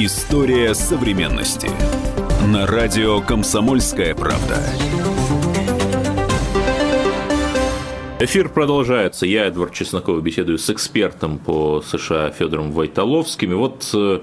История 0.00 0.74
современности. 0.74 1.68
На 2.46 2.68
радио 2.68 3.20
«Комсомольская 3.20 4.14
правда». 4.14 4.62
Эфир 8.20 8.48
продолжается. 8.48 9.26
Я, 9.26 9.46
Эдвард 9.46 9.72
Чесноков, 9.72 10.22
беседую 10.22 10.58
с 10.58 10.70
экспертом 10.70 11.38
по 11.38 11.82
США 11.82 12.30
Федором 12.30 12.70
Войтоловским. 12.70 13.50
И 13.50 13.54
вот 13.56 13.90
э, 13.92 14.20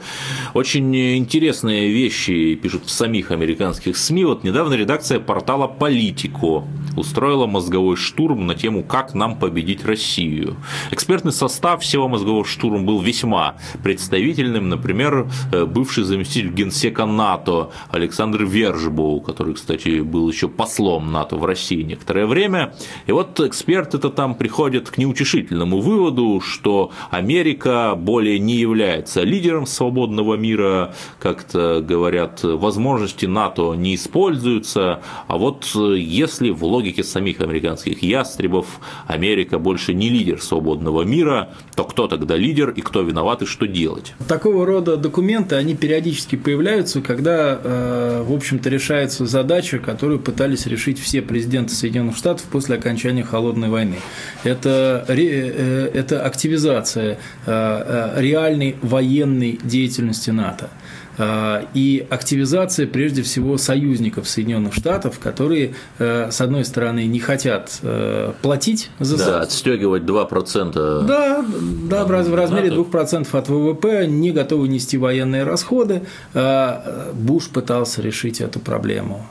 очень 0.54 0.96
интересные 1.18 1.90
вещи 1.90 2.56
пишут 2.56 2.86
в 2.86 2.90
самих 2.90 3.32
американских 3.32 3.98
СМИ. 3.98 4.24
Вот 4.24 4.46
недавно 4.46 4.76
редакция 4.76 5.20
портала 5.20 5.68
«Политико» 5.68 6.64
устроила 6.96 7.46
мозговой 7.46 7.96
штурм 7.96 8.48
на 8.48 8.56
тему 8.56 8.84
«Как 8.84 9.14
нам 9.14 9.38
победить 9.38 9.86
Россию». 9.86 10.58
Экспертный 10.92 11.32
состав 11.32 11.82
всего 11.82 12.08
мозгового 12.08 12.46
штурма 12.46 12.84
был 12.84 13.00
весьма 13.00 13.56
представительным. 13.84 14.70
Например, 14.70 15.28
э, 15.52 15.66
бывший 15.66 16.04
заместитель 16.04 16.52
генсека 16.52 17.06
НАТО 17.06 17.72
Александр 17.92 18.44
Вержбоу, 18.44 19.22
который, 19.22 19.54
кстати, 19.54 20.02
был 20.02 20.30
еще 20.30 20.48
послом 20.48 21.12
НАТО 21.12 21.38
в 21.38 21.46
России 21.46 21.82
некоторое 21.82 22.26
время. 22.26 22.74
И 23.08 23.12
вот 23.12 23.40
эксперт 23.40 23.76
эксперты-то 23.76 24.10
там 24.10 24.36
приходят 24.36 24.90
к 24.90 24.98
неутешительному 24.98 25.82
выводу, 25.82 26.40
что 26.40 26.92
Америка 27.12 27.94
более 27.98 28.40
не 28.40 28.56
является 28.56 29.24
лидером 29.24 29.66
свободного 29.66 30.36
мира, 30.36 30.94
как-то 31.20 31.82
говорят, 31.82 32.44
возможности 32.44 33.26
НАТО 33.26 33.74
не 33.74 33.96
используются, 33.96 35.02
а 35.28 35.38
вот 35.38 35.66
если 35.76 36.52
в 36.52 36.64
логике 36.64 36.85
самих 36.92 37.42
американских 37.42 38.04
ястребов 38.04 38.80
Америка 39.08 39.60
больше 39.60 39.94
не 39.94 40.10
лидер 40.10 40.42
свободного 40.42 41.04
мира, 41.04 41.50
то 41.76 41.84
кто 41.84 42.08
тогда 42.08 42.36
лидер 42.36 42.70
и 42.70 42.82
кто 42.82 43.02
виноват 43.02 43.42
и 43.42 43.46
что 43.46 43.68
делать? 43.68 44.14
Такого 44.28 44.66
рода 44.66 44.98
документы, 44.98 45.56
они 45.56 45.76
периодически 45.76 46.36
появляются, 46.36 47.02
когда, 47.02 47.60
э, 47.62 48.24
в 48.28 48.34
общем-то, 48.34 48.70
решается 48.70 49.26
задача, 49.26 49.80
которую 49.80 50.20
пытались 50.20 50.66
решить 50.66 51.00
все 51.00 51.22
президенты 51.22 51.74
Соединенных 51.74 52.18
Штатов 52.18 52.46
после 52.52 52.76
окончания 52.76 53.24
холодной 53.24 53.70
войны. 53.70 53.98
Это, 54.44 55.06
э, 55.08 55.92
это 55.94 56.22
активизация 56.24 57.14
э, 57.14 57.16
э, 57.46 58.22
реальной 58.22 58.76
военной 58.82 59.60
деятельности 59.64 60.32
НАТО. 60.32 60.70
А, 61.18 61.66
и 61.74 62.06
активизация, 62.10 62.88
прежде 62.88 63.24
всего, 63.24 63.58
союзников 63.58 64.28
Соединенных 64.28 64.74
Штатов, 64.74 65.20
которые, 65.20 65.76
э, 66.00 66.30
с 66.32 66.42
одной 66.42 66.66
стороны, 66.66 67.06
не 67.06 67.20
хотят 67.20 67.80
э, 67.82 68.34
платить 68.42 68.90
за 69.00 69.18
Да, 69.18 69.42
отстегивать 69.42 70.04
2%. 70.04 71.06
Да, 71.06 71.46
да, 71.90 72.06
в 72.06 72.36
размере 72.36 72.70
2% 72.70 73.28
от 73.32 73.50
ВВП, 73.50 74.08
не 74.08 74.32
готовы 74.32 74.68
нести 74.68 74.98
военные 74.98 75.44
расходы. 75.44 76.04
А, 76.34 77.12
Буш 77.14 77.50
пытался 77.50 78.02
решить 78.02 78.42
эту 78.42 78.60
проблему. 78.60 79.26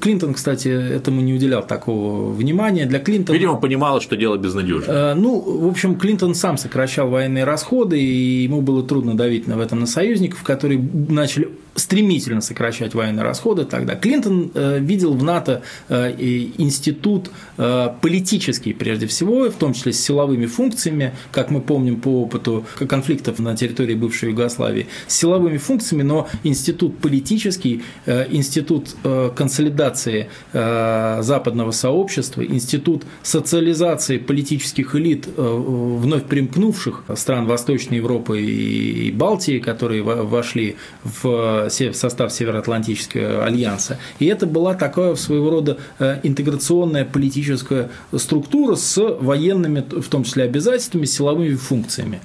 Клинтон, 0.00 0.34
кстати, 0.34 0.68
этому 0.68 1.20
не 1.20 1.34
уделял 1.34 1.66
такого 1.66 2.32
внимания. 2.32 2.86
Для 2.86 2.98
Клинтона... 2.98 3.36
Видимо, 3.36 3.56
понимал, 3.56 4.00
что 4.00 4.16
дело 4.16 4.36
безнадежно. 4.36 4.90
Э, 4.90 5.14
ну, 5.14 5.40
в 5.40 5.66
общем, 5.66 5.96
Клинтон 5.96 6.34
сам 6.34 6.56
сокращал 6.56 7.08
военные 7.10 7.44
расходы, 7.44 8.00
и 8.00 8.42
ему 8.44 8.62
было 8.62 8.82
трудно 8.82 9.16
давить 9.16 9.46
в 9.46 9.60
этом 9.60 9.80
на 9.80 9.86
союзников, 9.86 10.42
которые 10.42 10.80
начали 11.08 11.50
стремительно 11.74 12.40
сокращать 12.40 12.94
военные 12.94 13.24
расходы 13.24 13.64
тогда. 13.64 13.94
Клинтон 13.96 14.50
э, 14.54 14.78
видел 14.80 15.14
в 15.14 15.22
НАТО 15.22 15.62
э, 15.88 16.12
институт 16.58 17.30
э, 17.56 17.88
политический 18.00 18.72
прежде 18.72 19.06
всего, 19.06 19.50
в 19.50 19.54
том 19.54 19.72
числе 19.72 19.92
с 19.92 20.00
силовыми 20.00 20.46
функциями, 20.46 21.14
как 21.32 21.50
мы 21.50 21.60
помним 21.60 22.00
по 22.00 22.22
опыту 22.22 22.64
конфликтов 22.88 23.38
на 23.38 23.56
территории 23.56 23.94
бывшей 23.94 24.30
Югославии, 24.30 24.86
с 25.06 25.16
силовыми 25.16 25.58
функциями, 25.58 26.02
но 26.02 26.28
институт 26.42 26.98
политический, 26.98 27.82
институт 28.06 28.94
консолидации 29.34 30.28
западного 30.52 31.70
сообщества, 31.70 32.44
институт 32.44 33.04
социализации 33.22 34.18
политических 34.18 34.94
элит 34.94 35.28
вновь 35.36 36.24
примкнувших 36.24 37.04
стран 37.14 37.46
Восточной 37.46 37.98
Европы 37.98 38.40
и 38.40 39.10
Балтии, 39.10 39.58
которые 39.58 40.02
вошли 40.02 40.76
в 41.02 41.63
в 41.68 41.94
состав 41.94 42.32
Североатлантического 42.32 43.44
альянса. 43.44 43.98
И 44.18 44.26
это 44.26 44.46
была 44.46 44.74
такая 44.74 45.14
своего 45.14 45.50
рода 45.50 45.78
э, 45.98 46.20
интеграционная 46.22 47.04
политическая 47.04 47.90
структура 48.16 48.74
с 48.74 49.00
военными, 49.20 49.80
в 49.80 50.08
том 50.08 50.24
числе 50.24 50.44
обязательствами, 50.44 51.04
силовыми 51.04 51.54
функциями. 51.54 52.20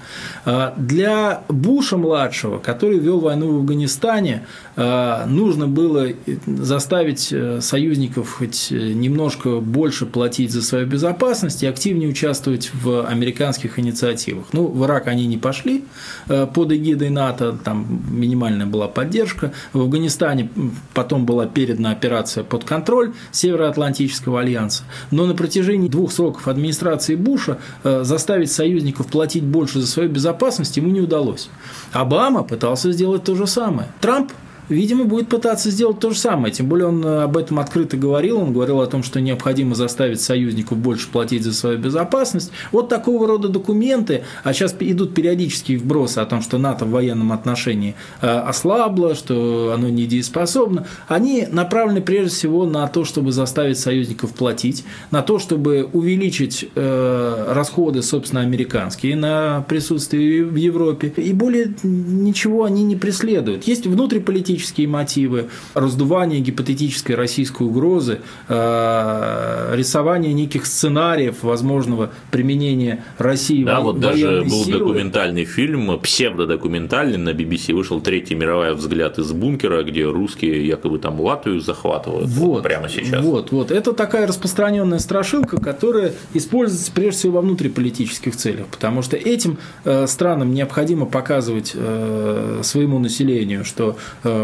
А 0.46 0.74
для 0.78 1.44
Буша-младшего, 1.50 2.60
который 2.60 3.00
вел 3.00 3.20
войну 3.20 3.54
в 3.54 3.56
Афганистане, 3.58 4.46
а, 4.82 5.26
нужно 5.26 5.68
было 5.68 6.08
заставить 6.48 7.34
э, 7.34 7.60
союзников 7.62 8.32
хоть 8.38 8.72
немножко 8.72 9.60
больше 9.60 10.06
платить 10.06 10.52
за 10.52 10.62
свою 10.62 10.88
безопасность 10.88 11.64
и 11.64 11.68
активнее 11.68 12.10
участвовать 12.10 12.72
в 12.74 13.06
американских 13.06 13.78
инициативах. 13.78 14.46
Ну, 14.54 14.68
в 14.68 14.86
Ирак 14.86 15.08
они 15.08 15.28
не 15.28 15.38
пошли 15.38 15.84
э, 16.30 16.48
под 16.48 16.72
эгидой 16.72 17.10
НАТО, 17.10 17.58
там 17.62 18.02
минимальная 18.10 18.66
была 18.66 18.88
поддержка, 18.88 19.29
поддержка. 19.30 19.52
В 19.74 19.82
Афганистане 19.82 20.50
потом 20.94 21.26
была 21.26 21.46
передана 21.46 21.92
операция 21.92 22.44
под 22.44 22.64
контроль 22.64 23.14
Североатлантического 23.32 24.42
альянса. 24.42 24.84
Но 25.12 25.26
на 25.26 25.36
протяжении 25.36 25.88
двух 25.88 26.12
сроков 26.12 26.48
администрации 26.48 27.16
Буша 27.16 27.58
э, 27.84 28.04
заставить 28.04 28.52
союзников 28.52 29.08
платить 29.08 29.44
больше 29.44 29.80
за 29.80 29.88
свою 29.88 30.10
безопасность 30.10 30.78
ему 30.78 30.90
не 30.90 31.02
удалось. 31.02 31.50
Обама 31.92 32.44
пытался 32.44 32.92
сделать 32.92 33.24
то 33.24 33.36
же 33.36 33.48
самое. 33.48 33.90
Трамп 34.02 34.32
видимо, 34.70 35.06
будет 35.06 35.28
пытаться 35.28 35.72
сделать 35.72 36.00
то 36.00 36.12
же 36.12 36.18
самое. 36.18 36.54
Тем 36.54 36.68
более 36.68 36.88
он 36.88 37.06
об 37.06 37.38
этом 37.38 37.60
открыто 37.60 37.98
говорил. 37.98 38.40
Он 38.40 38.54
говорил 38.54 38.82
о 38.82 38.88
том, 38.88 39.04
что 39.04 39.20
необходимо 39.20 39.76
заставить 39.76 40.22
союзников 40.22 40.78
больше 40.78 41.10
платить 41.10 41.44
за 41.44 41.54
свою 41.54 41.78
безопасность. 41.78 42.52
Вот 42.72 42.90
такого 42.90 43.28
рода 43.28 43.50
документы, 43.50 44.24
а 44.44 44.54
сейчас 44.54 44.76
идут 44.80 45.14
периодические 45.14 45.78
вбросы 45.78 46.20
о 46.20 46.26
том, 46.26 46.42
что 46.42 46.58
НАТО 46.58 46.86
в 46.86 46.92
военном 46.92 47.32
отношении 47.32 47.96
э, 48.22 48.28
ослабло, 48.28 49.16
что 49.16 49.74
оно 49.76 49.90
недееспособно, 49.90 50.88
они 51.08 51.48
направлены 51.52 52.02
прежде 52.02 52.36
всего 52.36 52.66
на 52.66 52.88
то, 52.88 53.06
чтобы 53.06 53.32
заставить 53.32 53.80
союзников 53.80 54.34
платить, 54.34 54.86
на 55.12 55.22
то, 55.22 55.40
чтобы 55.40 55.90
увеличить 55.92 56.70
э, 56.76 57.54
расходы, 57.54 58.02
собственно, 58.02 58.42
американские 58.42 59.16
на 59.16 59.66
присутствие 59.68 60.44
в 60.46 60.56
Европе. 60.56 61.12
И 61.18 61.34
более 61.34 61.74
ничего 61.84 62.66
они 62.66 62.84
не 62.84 62.96
преследуют. 62.96 63.66
Есть 63.66 63.88
внутриполитические 63.88 64.59
мотивы, 64.88 65.50
раздувание 65.74 66.40
гипотетической 66.40 67.16
российской 67.16 67.64
угрозы, 67.64 68.20
э, 68.48 69.74
рисование 69.76 70.34
неких 70.34 70.66
сценариев 70.66 71.44
возможного 71.44 72.12
применения 72.32 73.04
России 73.18 73.64
да, 73.64 73.80
вот 73.80 74.00
даже 74.00 74.42
был 74.42 74.64
силы. 74.64 74.80
документальный 74.80 75.46
фильм, 75.46 76.00
псевдодокументальный 76.00 77.18
на 77.18 77.30
BBC 77.30 77.74
вышел 77.74 78.02
«Третья 78.02 78.36
мировая 78.36 78.74
взгляд 78.74 79.20
из 79.20 79.32
бункера», 79.32 79.84
где 79.84 80.06
русские 80.06 80.66
якобы 80.66 81.00
там 81.00 81.20
Латвию 81.20 81.62
захватывают 81.62 82.28
вот, 82.30 82.64
прямо 82.64 82.90
сейчас. 82.90 83.24
Вот, 83.24 83.52
вот. 83.52 83.72
Это 83.72 83.94
такая 83.94 84.28
распространенная 84.28 85.00
страшилка, 85.00 85.60
которая 85.60 86.14
используется 86.34 86.92
прежде 86.92 87.20
всего 87.20 87.34
во 87.34 87.42
внутриполитических 87.42 88.36
целях, 88.36 88.68
потому 88.68 89.02
что 89.02 89.16
этим 89.16 89.58
э, 89.84 90.08
странам 90.08 90.54
необходимо 90.54 91.06
показывать 91.06 91.74
э, 91.76 92.62
своему 92.64 93.00
населению, 93.00 93.66
что 93.66 93.98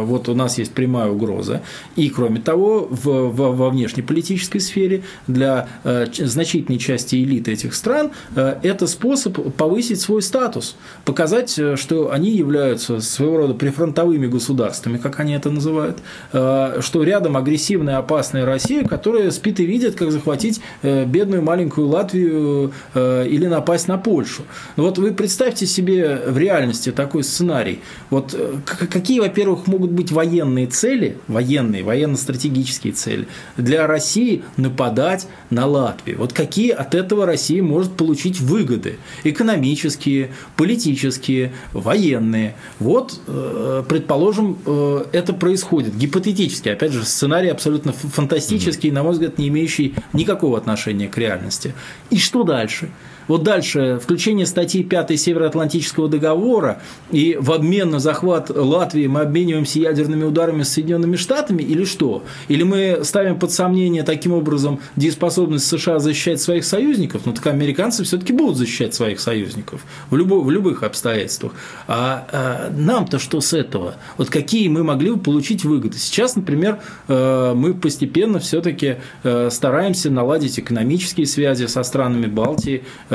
вот 0.06 0.30
у 0.30 0.36
нас 0.36 0.58
есть 0.58 0.74
прямая 0.74 1.10
угроза, 1.10 1.62
и 1.96 2.10
кроме 2.10 2.40
того, 2.40 2.88
в, 2.90 3.06
в, 3.06 3.56
во 3.56 3.70
внешнеполитической 3.70 4.60
сфере 4.60 5.04
для 5.28 5.68
э, 5.84 6.06
значительной 6.18 6.80
части 6.80 7.16
элиты 7.16 7.52
этих 7.54 7.74
стран 7.74 8.12
э, 8.36 8.58
это 8.64 8.88
способ 8.88 9.56
повысить 9.56 10.00
свой 10.02 10.22
статус, 10.22 10.76
показать, 11.04 11.58
э, 11.58 11.76
что 11.76 12.12
они 12.12 12.32
являются 12.32 13.00
своего 13.00 13.38
рода 13.38 13.54
прифронтовыми 13.54 14.28
государствами, 14.28 14.98
как 14.98 15.20
они 15.20 15.34
это 15.34 15.50
называют, 15.50 15.98
что 16.32 17.04
рядом 17.04 17.38
агрессивная 17.38 17.98
опасная 17.98 18.46
Россия, 18.46 18.84
которая 18.84 19.32
спит 19.32 19.60
и 19.60 19.66
видит, 19.66 19.96
как 19.96 20.12
захватить 20.12 20.62
бедную 20.84 21.42
маленькую 21.42 21.88
Латвию 21.88 22.72
или 22.96 23.48
напасть 23.48 23.88
на 23.88 23.98
Польшу. 23.98 24.44
Вот 24.76 24.98
вы 24.98 25.14
представьте 25.14 25.66
себе 25.66 26.22
в 26.28 26.38
реальности 26.38 26.92
такой 26.92 27.24
сценарий. 27.24 27.80
Вот 28.10 28.38
какие, 28.66 29.20
во-первых, 29.20 29.68
могут 29.68 29.92
быть 29.96 30.12
военные 30.12 30.68
цели, 30.68 31.18
военные, 31.28 31.84
военно-стратегические 31.84 32.94
цели 32.94 33.28
для 33.58 33.88
России 33.88 34.44
нападать 34.58 35.28
на 35.50 35.66
Латвию? 35.66 36.18
Вот 36.20 36.34
какие 36.34 36.72
от 36.72 36.94
этого 36.94 37.26
Россия 37.26 37.64
может 37.64 37.94
получить 37.94 38.40
выгоды? 38.40 38.98
Экономические, 39.24 40.32
политические, 40.58 41.54
военные. 41.74 42.56
Вот, 42.80 43.20
предположим, 43.88 44.58
это 45.12 45.34
происходит 45.34 45.96
гипотетически. 45.96 46.70
Опять 46.70 46.92
же, 46.92 47.04
сценарий 47.06 47.50
абсолютно 47.50 47.94
фантастический, 47.94 48.92
на 48.92 49.04
мой 49.04 49.14
взгляд, 49.14 49.38
не 49.38 49.48
имеющий 49.48 49.96
никакого 50.14 50.58
отношения 50.58 51.08
к 51.08 51.18
реальности. 51.18 51.74
И 52.10 52.18
что 52.18 52.44
дальше? 52.44 52.90
Вот 53.28 53.44
дальше 53.44 54.00
включение 54.02 54.46
статьи 54.46 54.84
5 54.84 55.20
Североатлантического 55.20 56.08
договора 56.08 56.82
и 57.12 57.38
в 57.40 57.52
обмен 57.52 57.90
на 57.90 58.00
захват 58.00 58.50
Латвии 58.50 59.08
мы 59.08 59.22
обмениваемся 59.22 59.80
ядерными 59.80 60.24
ударами 60.24 60.64
с 60.64 60.70
Соединенными 60.70 61.16
Штатами 61.16 61.64
или 61.64 61.86
что? 61.86 62.24
Или 62.48 62.64
мы 62.64 63.00
ставим 63.04 63.40
под 63.40 63.52
сомнение 63.52 64.04
таким 64.04 64.34
образом 64.34 64.80
дееспособность 64.96 65.66
США 65.66 66.00
защищать 66.00 66.42
своих 66.42 66.66
союзников? 66.66 67.24
Ну 67.26 67.34
так 67.34 67.48
американцы 67.48 68.04
все-таки 68.04 68.34
будут 68.34 68.58
защищать 68.58 68.94
своих 68.94 69.20
союзников 69.20 69.84
в, 70.10 70.16
любо, 70.16 70.36
в 70.36 70.52
любых 70.52 70.84
обстоятельствах. 70.84 71.54
А, 71.88 72.28
а 72.32 72.72
нам-то 72.76 73.18
что 73.18 73.42
с 73.42 73.54
этого? 73.54 73.96
Вот 74.18 74.30
какие 74.30 74.68
мы 74.68 74.84
могли 74.84 75.12
бы 75.12 75.20
получить 75.20 75.66
выгоды? 75.66 75.98
Сейчас, 75.98 76.36
например, 76.36 76.80
э, 77.08 77.54
мы 77.56 77.74
постепенно 77.74 78.40
все-таки 78.40 78.98
э, 79.24 79.50
стараемся 79.50 80.12
наладить 80.12 80.60
экономические 80.60 81.26
связи 81.26 81.66
со 81.66 81.84
странами 81.84 82.28
Балтии, 82.28 82.84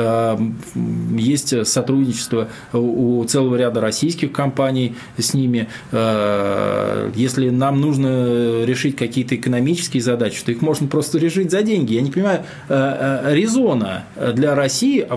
есть 1.17 1.67
сотрудничество 1.67 2.47
у 2.73 3.23
целого 3.25 3.55
ряда 3.55 3.81
российских 3.81 4.31
компаний 4.31 4.95
с 5.17 5.33
ними. 5.33 5.67
Э, 5.91 7.11
если 7.15 7.49
нам 7.49 7.81
нужно 7.81 8.63
решить 8.63 8.95
какие-то 8.95 9.35
экономические 9.35 10.01
задачи, 10.01 10.43
то 10.43 10.51
их 10.51 10.61
можно 10.61 10.87
просто 10.87 11.17
решить 11.19 11.51
за 11.51 11.61
деньги. 11.61 11.93
Я 11.93 12.01
не 12.01 12.11
понимаю 12.11 12.43
э, 12.69 13.33
резона 13.33 14.05
для 14.33 14.55
России 14.55 15.07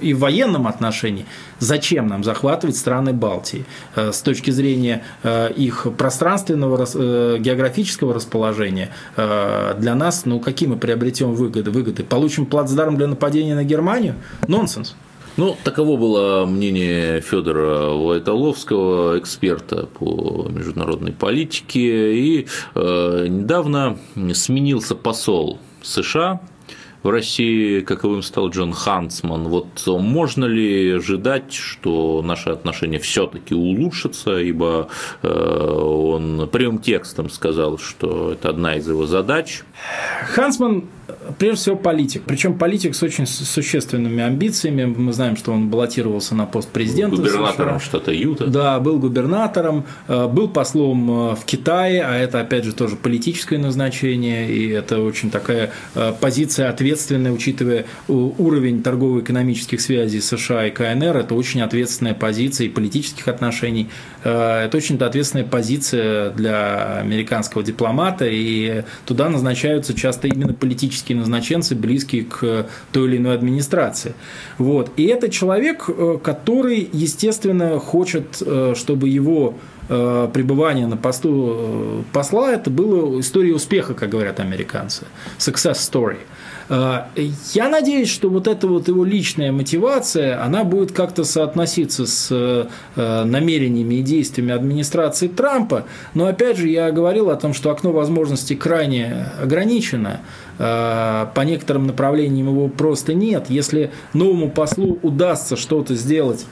и 0.00 0.14
в 0.14 0.18
военном 0.18 0.66
отношении, 0.66 1.26
зачем 1.58 2.06
нам 2.06 2.24
захватывать 2.24 2.76
страны 2.76 3.12
Балтии 3.12 3.64
с 3.94 4.20
точки 4.22 4.50
зрения 4.50 5.02
их 5.56 5.86
пространственного 5.96 7.38
географического 7.38 8.14
расположения. 8.14 8.90
Для 9.16 9.94
нас, 9.94 10.24
ну, 10.24 10.40
какие 10.40 10.68
мы 10.68 10.76
приобретем 10.76 11.34
выгоды? 11.34 11.70
выгоды? 11.70 12.04
Получим 12.04 12.46
плацдарм 12.46 12.96
для 12.96 13.06
нападения 13.06 13.54
на 13.54 13.64
Германию? 13.64 14.13
Нонсенс. 14.48 14.94
Ну, 15.36 15.56
таково 15.64 15.96
было 15.96 16.46
мнение 16.46 17.20
Федора 17.20 17.90
Войтоловского, 17.90 19.18
эксперта 19.18 19.86
по 19.86 20.46
международной 20.48 21.10
политике. 21.10 22.14
И 22.14 22.46
э, 22.74 23.26
недавно 23.28 23.98
сменился 24.32 24.94
посол 24.94 25.58
США 25.82 26.40
в 27.02 27.10
России, 27.10 27.80
каковым 27.80 28.22
стал 28.22 28.48
Джон 28.48 28.72
Хансман. 28.72 29.48
Вот 29.48 29.86
можно 29.86 30.46
ли 30.46 30.92
ожидать, 30.92 31.52
что 31.52 32.22
наши 32.22 32.50
отношения 32.50 32.98
все-таки 32.98 33.54
улучшатся, 33.54 34.38
ибо 34.38 34.88
э, 35.22 35.28
он 35.28 36.48
прямым 36.50 36.78
текстом 36.78 37.28
сказал, 37.28 37.78
что 37.78 38.32
это 38.32 38.48
одна 38.48 38.76
из 38.76 38.88
его 38.88 39.06
задач. 39.06 39.64
Хансман 40.34 40.84
прежде 41.38 41.56
всего 41.56 41.76
политик. 41.76 42.22
Причем 42.26 42.58
политик 42.58 42.94
с 42.94 43.02
очень 43.02 43.26
существенными 43.26 44.22
амбициями. 44.22 44.84
Мы 44.84 45.12
знаем, 45.12 45.36
что 45.36 45.52
он 45.52 45.68
баллотировался 45.68 46.34
на 46.34 46.46
пост 46.46 46.68
президента. 46.68 47.16
Губернатором 47.16 47.80
штата 47.80 48.12
Юта. 48.12 48.46
Да, 48.46 48.80
был 48.80 48.98
губернатором, 48.98 49.84
э, 50.08 50.28
был 50.28 50.48
послом 50.48 51.10
э, 51.10 51.34
в 51.36 51.44
Китае, 51.44 52.02
а 52.04 52.14
это 52.14 52.40
опять 52.40 52.64
же 52.64 52.72
тоже 52.72 52.96
политическое 52.96 53.58
назначение, 53.58 54.50
и 54.50 54.68
это 54.68 55.00
очень 55.00 55.30
такая 55.30 55.70
э, 55.94 56.12
позиция 56.20 56.70
ответственная, 56.70 57.32
учитывая 57.32 57.86
уровень 58.08 58.82
торгово-экономических 58.82 59.80
связей 59.80 60.20
США 60.20 60.66
и 60.66 60.70
КНР, 60.70 61.16
это 61.16 61.34
очень 61.34 61.60
ответственная 61.62 62.14
позиция 62.14 62.66
и 62.66 62.70
политических 62.70 63.28
отношений. 63.28 63.88
Это 64.22 64.70
очень 64.74 64.96
ответственная 64.96 65.44
позиция 65.44 66.30
для 66.30 66.98
американского 66.98 67.62
дипломата, 67.62 68.26
и 68.26 68.84
туда 69.04 69.28
назначаются 69.28 69.94
часто 69.94 70.28
именно 70.28 70.54
политические 70.54 70.93
политические 70.94 71.18
назначенцы, 71.18 71.74
близкие 71.74 72.24
к 72.24 72.66
той 72.92 73.08
или 73.08 73.16
иной 73.16 73.34
администрации. 73.34 74.14
Вот. 74.58 74.90
И 74.96 75.04
это 75.04 75.28
человек, 75.28 75.88
э, 75.88 76.18
который, 76.22 76.88
естественно, 76.92 77.78
хочет, 77.80 78.40
э, 78.40 78.74
чтобы 78.76 79.08
его 79.08 79.54
э, 79.83 79.83
пребывание 79.88 80.86
на 80.86 80.96
посту 80.96 82.04
посла 82.12 82.52
это 82.52 82.70
было 82.70 83.20
историей 83.20 83.52
успеха, 83.52 83.94
как 83.94 84.08
говорят 84.08 84.40
американцы. 84.40 85.06
Success 85.38 85.74
story. 85.74 86.18
Э, 86.68 87.02
я 87.52 87.68
надеюсь, 87.68 88.08
что 88.08 88.28
вот 88.28 88.46
эта 88.46 88.66
вот 88.66 88.88
его 88.88 89.04
личная 89.04 89.52
мотивация, 89.52 90.42
она 90.42 90.64
будет 90.64 90.92
как-то 90.92 91.24
соотноситься 91.24 92.06
с 92.06 92.28
э, 92.30 93.24
намерениями 93.24 93.96
и 93.96 94.02
действиями 94.02 94.52
администрации 94.52 95.28
Трампа. 95.28 95.84
Но 96.14 96.26
опять 96.26 96.56
же, 96.56 96.68
я 96.68 96.90
говорил 96.90 97.30
о 97.30 97.36
том, 97.36 97.54
что 97.54 97.70
окно 97.70 97.92
возможностей 97.92 98.56
крайне 98.56 99.26
ограничено. 99.40 100.20
Э, 100.58 101.26
по 101.34 101.40
некоторым 101.42 101.86
направлениям 101.86 102.48
его 102.48 102.68
просто 102.68 103.14
нет. 103.14 103.46
Если 103.48 103.90
новому 104.12 104.50
послу 104.50 104.98
удастся 105.02 105.56
что-то 105.56 105.94
сделать 105.94 106.46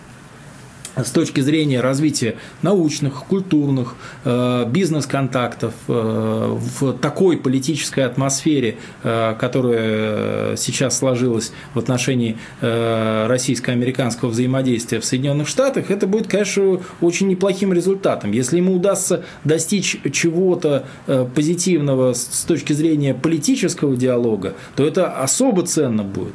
с 0.96 1.10
точки 1.10 1.40
зрения 1.40 1.80
развития 1.80 2.36
научных, 2.60 3.24
культурных, 3.24 3.94
э, 4.24 4.66
бизнес-контактов 4.68 5.74
э, 5.88 6.58
в 6.78 6.92
такой 6.94 7.36
политической 7.36 8.00
атмосфере, 8.00 8.76
э, 9.02 9.34
которая 9.38 10.56
сейчас 10.56 10.98
сложилась 10.98 11.52
в 11.74 11.78
отношении 11.78 12.36
российско-американского 12.60 14.30
взаимодействия 14.30 15.00
в 15.00 15.04
Соединенных 15.04 15.48
Штатах, 15.48 15.90
это 15.90 16.06
будет, 16.06 16.28
конечно, 16.28 16.80
очень 17.00 17.28
неплохим 17.28 17.72
результатом. 17.72 18.32
Если 18.32 18.58
ему 18.58 18.74
удастся 18.76 19.24
достичь 19.44 19.98
чего-то 20.12 20.86
позитивного 21.34 22.12
с 22.12 22.44
точки 22.46 22.72
зрения 22.72 23.14
политического 23.14 23.96
диалога, 23.96 24.54
то 24.76 24.86
это 24.86 25.10
особо 25.10 25.62
ценно 25.62 26.02
будет. 26.02 26.34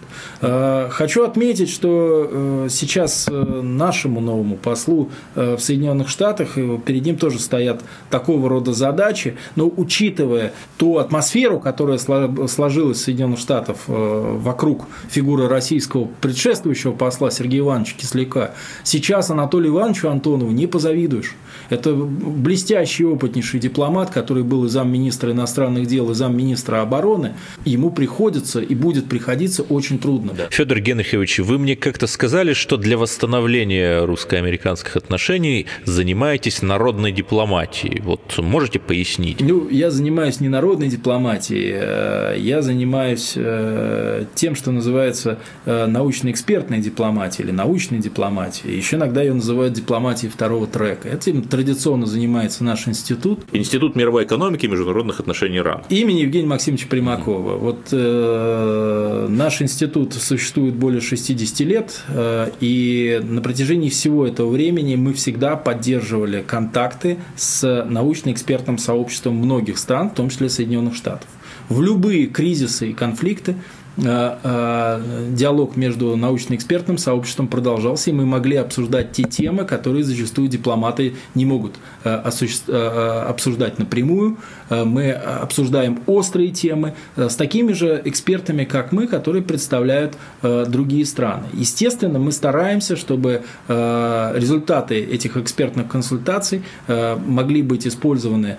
Хочу 0.92 1.24
отметить, 1.24 1.70
что 1.70 2.68
сейчас 2.70 3.28
нашему 3.30 4.22
новому 4.22 4.47
новому 4.48 4.58
послу 4.58 5.10
в 5.36 5.60
Соединенных 5.60 6.10
Штатах, 6.10 6.56
перед 6.86 7.06
ним 7.06 7.18
тоже 7.18 7.40
стоят 7.40 7.82
такого 8.10 8.50
рода 8.50 8.74
задачи, 8.74 9.36
но 9.56 9.72
учитывая 9.76 10.54
ту 10.78 10.98
атмосферу, 10.98 11.60
которая 11.60 11.98
сложилась 11.98 12.98
в 12.98 13.02
Соединенных 13.02 13.40
Штатах 13.40 13.78
вокруг 13.88 14.88
фигуры 15.10 15.48
российского 15.48 16.08
предшествующего 16.22 16.94
посла 16.94 17.32
Сергея 17.32 17.62
Ивановича 17.62 17.96
Кисляка, 17.98 18.54
сейчас 18.84 19.30
Анатолию 19.30 19.74
Ивановичу 19.74 20.10
Антонову 20.10 20.52
не 20.52 20.68
позавидуешь. 20.68 21.36
Это 21.70 21.94
блестящий, 21.94 23.04
опытнейший 23.04 23.60
дипломат, 23.60 24.10
который 24.10 24.44
был 24.44 24.66
и 24.66 24.70
замминистра 24.70 25.32
иностранных 25.32 25.88
дел, 25.88 26.12
и 26.12 26.14
замминистра 26.14 26.82
обороны. 26.82 27.34
Ему 27.66 27.90
приходится 27.90 28.62
и 28.62 28.74
будет 28.76 29.10
приходиться 29.10 29.64
очень 29.64 30.00
трудно. 30.00 30.34
Федор 30.50 30.80
Генрихович, 30.80 31.40
вы 31.40 31.58
мне 31.58 31.76
как-то 31.76 32.08
сказали, 32.08 32.54
что 32.54 32.78
для 32.78 32.98
восстановления 32.98 34.02
русско-американских 34.38 34.96
отношений 34.96 35.66
занимаетесь 35.86 36.62
народной 36.62 37.12
дипломатией. 37.12 38.02
Вот 38.02 38.38
можете 38.38 38.80
пояснить? 38.80 39.42
Ну, 39.42 39.68
я 39.70 39.92
занимаюсь 39.92 40.40
не 40.40 40.50
народной 40.50 40.88
дипломатией, 40.88 41.72
э, 41.74 42.36
я 42.40 42.62
занимаюсь 42.62 43.34
э, 43.36 44.26
тем, 44.36 44.56
что 44.56 44.72
называется 44.72 45.40
э, 45.66 45.86
научно-экспертной 45.88 46.80
дипломатией 46.80 47.48
или 47.48 47.56
научной 47.56 48.00
дипломатией. 48.00 48.78
Еще 48.78 48.98
иногда 48.98 49.22
ее 49.22 49.34
называют 49.34 49.74
дипломатией 49.74 50.32
второго 50.32 50.68
трека. 50.68 51.10
Этим 51.10 51.42
традиционно 51.42 52.06
занимается 52.06 52.64
наш 52.64 52.88
институт. 52.88 53.40
Институт 53.52 53.96
мировой 53.96 54.24
экономики 54.24 54.66
и 54.66 54.70
международных 54.70 55.20
отношений 55.20 55.62
РАН. 55.62 55.84
Имени 55.90 56.22
Евгения 56.22 56.48
Максимовича 56.48 56.88
Примакова. 56.90 57.58
Вот 57.58 57.88
э, 57.92 59.28
наш 59.30 59.62
институт 59.62 60.14
существует 60.14 60.76
более 60.76 61.02
60 61.02 61.60
лет, 61.62 62.02
э, 62.10 62.50
и 62.60 63.20
на 63.24 63.42
протяжении 63.42 63.90
всего 63.90 64.27
этого 64.28 64.50
времени 64.50 64.96
мы 64.96 65.14
всегда 65.14 65.56
поддерживали 65.56 66.42
контакты 66.42 67.18
с 67.36 67.86
научно-экспертным 67.88 68.78
сообществом 68.78 69.36
многих 69.36 69.78
стран, 69.78 70.10
в 70.10 70.14
том 70.14 70.30
числе 70.30 70.50
Соединенных 70.50 70.96
Штатов. 70.96 71.28
В 71.70 71.82
любые 71.82 72.28
кризисы 72.28 72.92
и 72.92 72.94
конфликты 72.94 73.56
диалог 73.98 75.76
между 75.76 76.16
научно-экспертным 76.16 77.00
сообществом 77.00 77.48
продолжался, 77.48 78.12
и 78.12 78.14
мы 78.14 78.28
могли 78.28 78.58
обсуждать 78.58 79.12
те 79.12 79.24
темы, 79.24 79.66
которые 79.66 80.04
зачастую 80.04 80.48
дипломаты 80.50 81.16
не 81.34 81.46
могут 81.46 81.76
э, 82.04 82.14
обсуждать 82.14 83.80
напрямую. 83.80 84.38
Мы 84.70 85.12
обсуждаем 85.12 86.00
острые 86.06 86.50
темы 86.50 86.94
с 87.16 87.36
такими 87.36 87.74
же 87.74 88.02
экспертами, 88.06 88.66
как 88.66 88.92
мы, 88.92 89.08
которые 89.08 89.42
представляют 89.42 90.16
другие 90.42 91.06
страны. 91.06 91.48
Естественно, 91.54 92.20
мы 92.20 92.32
стараемся, 92.32 92.98
чтобы 92.98 93.44
результаты 93.68 95.00
этих 95.00 95.38
экспертных 95.38 95.88
консультаций 95.88 96.64
могли 96.88 97.62
быть 97.62 97.88
использованы 97.88 98.58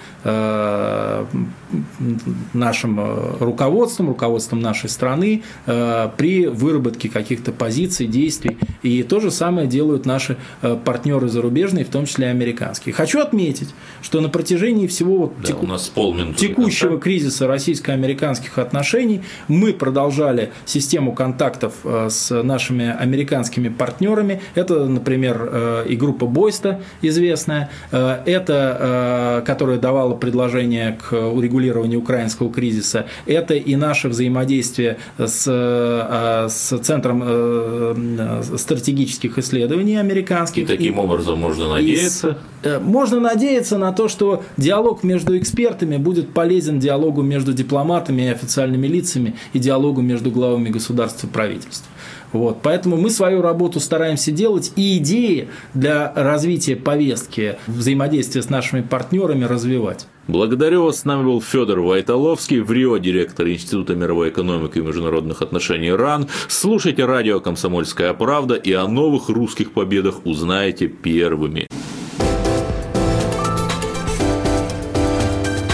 нашим 2.54 3.00
руководством, 3.38 4.08
руководством 4.08 4.60
нашей 4.60 4.88
страны, 4.88 5.27
стороны 5.28 5.42
э, 5.66 6.08
при 6.16 6.46
выработке 6.46 7.08
каких-то 7.08 7.52
позиций, 7.52 8.06
действий. 8.06 8.56
И 8.82 9.02
то 9.02 9.20
же 9.20 9.30
самое 9.30 9.66
делают 9.66 10.06
наши 10.06 10.36
э, 10.62 10.76
партнеры 10.82 11.28
зарубежные, 11.28 11.84
в 11.84 11.88
том 11.88 12.06
числе 12.06 12.28
американские. 12.28 12.94
Хочу 12.94 13.20
отметить, 13.20 13.68
что 14.02 14.20
на 14.20 14.28
протяжении 14.28 14.86
всего 14.86 15.32
да, 15.38 15.48
теку... 15.48 15.64
у 15.64 15.68
нас 15.68 15.92
текущего 16.36 16.98
кризиса 16.98 17.46
российско-американских 17.46 18.58
отношений 18.58 19.22
мы 19.48 19.72
продолжали 19.72 20.52
систему 20.64 21.12
контактов 21.12 21.74
э, 21.84 22.08
с 22.10 22.42
нашими 22.42 22.90
американскими 22.90 23.68
партнерами. 23.68 24.40
Это, 24.54 24.86
например, 24.86 25.84
и 25.88 25.96
группа 25.96 26.26
Бойста 26.26 26.80
известная, 27.02 27.70
это, 27.90 29.42
которая 29.44 29.78
давала 29.78 30.14
предложение 30.14 30.98
к 31.00 31.12
урегулированию 31.12 32.00
украинского 32.00 32.52
кризиса, 32.52 33.06
это 33.26 33.54
и 33.54 33.76
наше 33.76 34.08
взаимодействие 34.08 34.98
с, 35.18 35.44
э, 35.48 36.48
с 36.48 36.78
Центром 36.78 37.22
э, 37.24 38.42
стратегических 38.56 39.38
исследований 39.38 39.96
американских. 39.96 40.64
И 40.64 40.66
таким 40.66 40.94
и, 40.94 40.98
образом 40.98 41.40
можно 41.40 41.68
надеяться? 41.68 42.38
И, 42.62 42.68
э, 42.68 42.78
можно 42.78 43.18
надеяться 43.18 43.78
на 43.78 43.92
то, 43.92 44.08
что 44.08 44.44
диалог 44.56 45.02
между 45.02 45.36
экспертами 45.36 45.96
будет 45.96 46.32
полезен 46.32 46.78
диалогу 46.78 47.22
между 47.22 47.52
дипломатами 47.52 48.22
и 48.22 48.28
официальными 48.28 48.86
лицами 48.86 49.34
и 49.52 49.58
диалогу 49.58 50.02
между 50.02 50.30
главами 50.30 50.68
государств 50.68 51.24
и 51.24 51.26
правительств. 51.26 51.88
Вот. 52.32 52.58
Поэтому 52.62 52.96
мы 52.96 53.10
свою 53.10 53.42
работу 53.42 53.80
стараемся 53.80 54.30
делать 54.30 54.72
и 54.76 54.98
идеи 54.98 55.48
для 55.74 56.12
развития 56.14 56.76
повестки, 56.76 57.56
взаимодействия 57.66 58.42
с 58.42 58.50
нашими 58.50 58.82
партнерами 58.82 59.44
развивать. 59.44 60.06
Благодарю 60.28 60.84
вас. 60.84 61.00
С 61.00 61.04
нами 61.06 61.24
был 61.24 61.40
Федор 61.40 61.80
Вайтоловский, 61.80 62.60
в 62.60 62.70
Рио, 62.70 62.98
директор 62.98 63.48
Института 63.48 63.94
мировой 63.94 64.28
экономики 64.28 64.76
и 64.76 64.82
международных 64.82 65.40
отношений 65.40 65.90
РАН. 65.90 66.28
Слушайте 66.48 67.06
радио 67.06 67.40
«Комсомольская 67.40 68.12
правда» 68.12 68.54
и 68.54 68.72
о 68.74 68.86
новых 68.86 69.30
русских 69.30 69.72
победах 69.72 70.26
узнаете 70.26 70.86
первыми. 70.86 71.66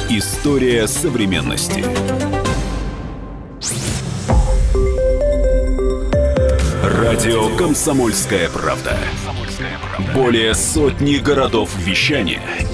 История 0.09 0.87
современности. 0.87 1.85
Радио 6.85 7.49
«Комсомольская 7.57 8.49
правда». 8.51 8.97
Более 10.15 10.55
сотни 10.55 11.17
городов 11.17 11.71
вещания– 11.85 12.41